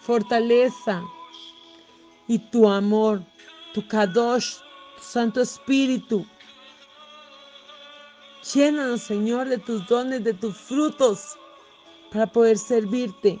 fortaleza 0.00 1.02
y 2.28 2.38
tu 2.38 2.68
amor, 2.68 3.22
tu 3.74 3.86
Kadosh, 3.88 4.56
tu 4.96 5.02
Santo 5.02 5.40
Espíritu. 5.40 6.26
Llénanos, 8.54 9.02
Señor, 9.02 9.48
de 9.48 9.58
tus 9.58 9.86
dones, 9.88 10.22
de 10.22 10.34
tus 10.34 10.56
frutos, 10.56 11.36
para 12.12 12.26
poder 12.26 12.56
servirte 12.56 13.40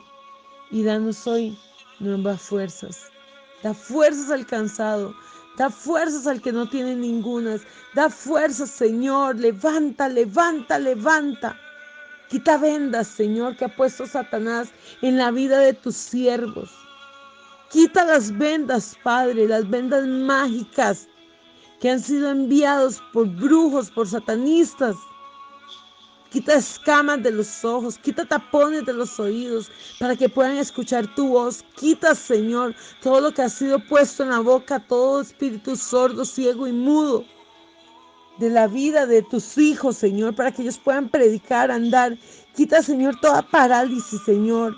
y 0.70 0.82
danos 0.82 1.26
hoy 1.26 1.56
nuevas 2.00 2.42
fuerzas. 2.42 3.10
Da 3.62 3.74
fuerzas 3.74 4.30
al 4.30 4.46
cansado, 4.46 5.14
da 5.56 5.70
fuerzas 5.70 6.26
al 6.26 6.40
que 6.40 6.52
no 6.52 6.68
tiene 6.68 6.94
ningunas, 6.94 7.62
da 7.94 8.10
fuerzas, 8.10 8.70
Señor, 8.70 9.36
levanta, 9.36 10.08
levanta, 10.08 10.78
levanta. 10.78 11.58
Quita 12.28 12.58
vendas, 12.58 13.06
Señor, 13.06 13.56
que 13.56 13.66
ha 13.66 13.76
puesto 13.76 14.06
Satanás 14.06 14.68
en 15.02 15.16
la 15.16 15.30
vida 15.30 15.58
de 15.58 15.72
tus 15.72 15.96
siervos. 15.96 16.70
Quita 17.70 18.04
las 18.04 18.36
vendas, 18.36 18.96
Padre, 19.02 19.48
las 19.48 19.68
vendas 19.68 20.06
mágicas 20.06 21.08
que 21.80 21.90
han 21.90 22.00
sido 22.00 22.30
enviados 22.30 23.02
por 23.12 23.28
brujos, 23.28 23.90
por 23.90 24.08
satanistas. 24.08 24.96
Quita 26.36 26.56
escamas 26.56 27.22
de 27.22 27.30
los 27.30 27.64
ojos, 27.64 27.96
quita 27.96 28.26
tapones 28.26 28.84
de 28.84 28.92
los 28.92 29.18
oídos 29.18 29.70
para 29.98 30.14
que 30.14 30.28
puedan 30.28 30.58
escuchar 30.58 31.06
tu 31.14 31.28
voz. 31.28 31.64
Quita, 31.76 32.14
Señor, 32.14 32.74
todo 33.00 33.22
lo 33.22 33.32
que 33.32 33.40
ha 33.40 33.48
sido 33.48 33.78
puesto 33.78 34.22
en 34.22 34.28
la 34.28 34.40
boca, 34.40 34.78
todo 34.78 35.22
espíritu 35.22 35.76
sordo, 35.76 36.26
ciego 36.26 36.66
y 36.66 36.72
mudo 36.72 37.24
de 38.38 38.50
la 38.50 38.66
vida 38.66 39.06
de 39.06 39.22
tus 39.22 39.56
hijos, 39.56 39.96
Señor, 39.96 40.34
para 40.34 40.52
que 40.52 40.60
ellos 40.60 40.76
puedan 40.76 41.08
predicar, 41.08 41.70
andar. 41.70 42.18
Quita, 42.54 42.82
Señor, 42.82 43.18
toda 43.18 43.40
parálisis, 43.40 44.20
Señor. 44.26 44.76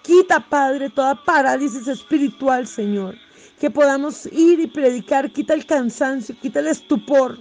Quita, 0.00 0.40
Padre, 0.40 0.88
toda 0.88 1.22
parálisis 1.22 1.86
espiritual, 1.86 2.66
Señor. 2.66 3.14
Que 3.60 3.70
podamos 3.70 4.24
ir 4.24 4.58
y 4.58 4.68
predicar. 4.68 5.30
Quita 5.32 5.52
el 5.52 5.66
cansancio, 5.66 6.34
quita 6.40 6.60
el 6.60 6.68
estupor. 6.68 7.36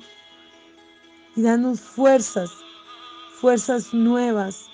Y 1.37 1.43
danos 1.43 1.79
fuerzas, 1.79 2.49
fuerzas 3.41 3.93
nuevas, 3.93 4.69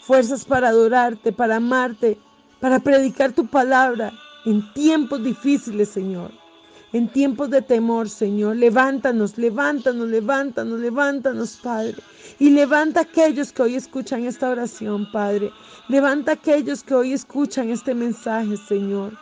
fuerzas 0.00 0.44
para 0.44 0.68
adorarte, 0.68 1.32
para 1.32 1.56
amarte, 1.56 2.18
para 2.60 2.80
predicar 2.80 3.32
tu 3.32 3.46
palabra 3.46 4.12
en 4.44 4.72
tiempos 4.72 5.22
difíciles, 5.22 5.90
Señor 5.90 6.32
en 6.92 7.08
tiempos 7.08 7.50
de 7.50 7.62
temor, 7.62 8.08
Señor. 8.08 8.56
Levántanos, 8.56 9.36
levántanos, 9.36 10.08
levántanos, 10.08 10.80
levántanos, 10.80 11.56
Padre. 11.62 11.96
Y 12.38 12.50
levanta 12.50 13.00
a 13.00 13.02
aquellos 13.02 13.52
que 13.52 13.62
hoy 13.62 13.74
escuchan 13.74 14.24
esta 14.24 14.48
oración, 14.48 15.10
Padre. 15.12 15.52
Levanta 15.88 16.32
a 16.32 16.34
aquellos 16.34 16.82
que 16.82 16.94
hoy 16.94 17.12
escuchan 17.12 17.70
este 17.70 17.94
mensaje, 17.94 18.56
Señor. 18.56 19.12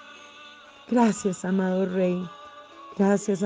Gracias, 0.89 1.45
amado 1.45 1.87
Rey. 1.87 2.23
Gracias, 2.97 3.43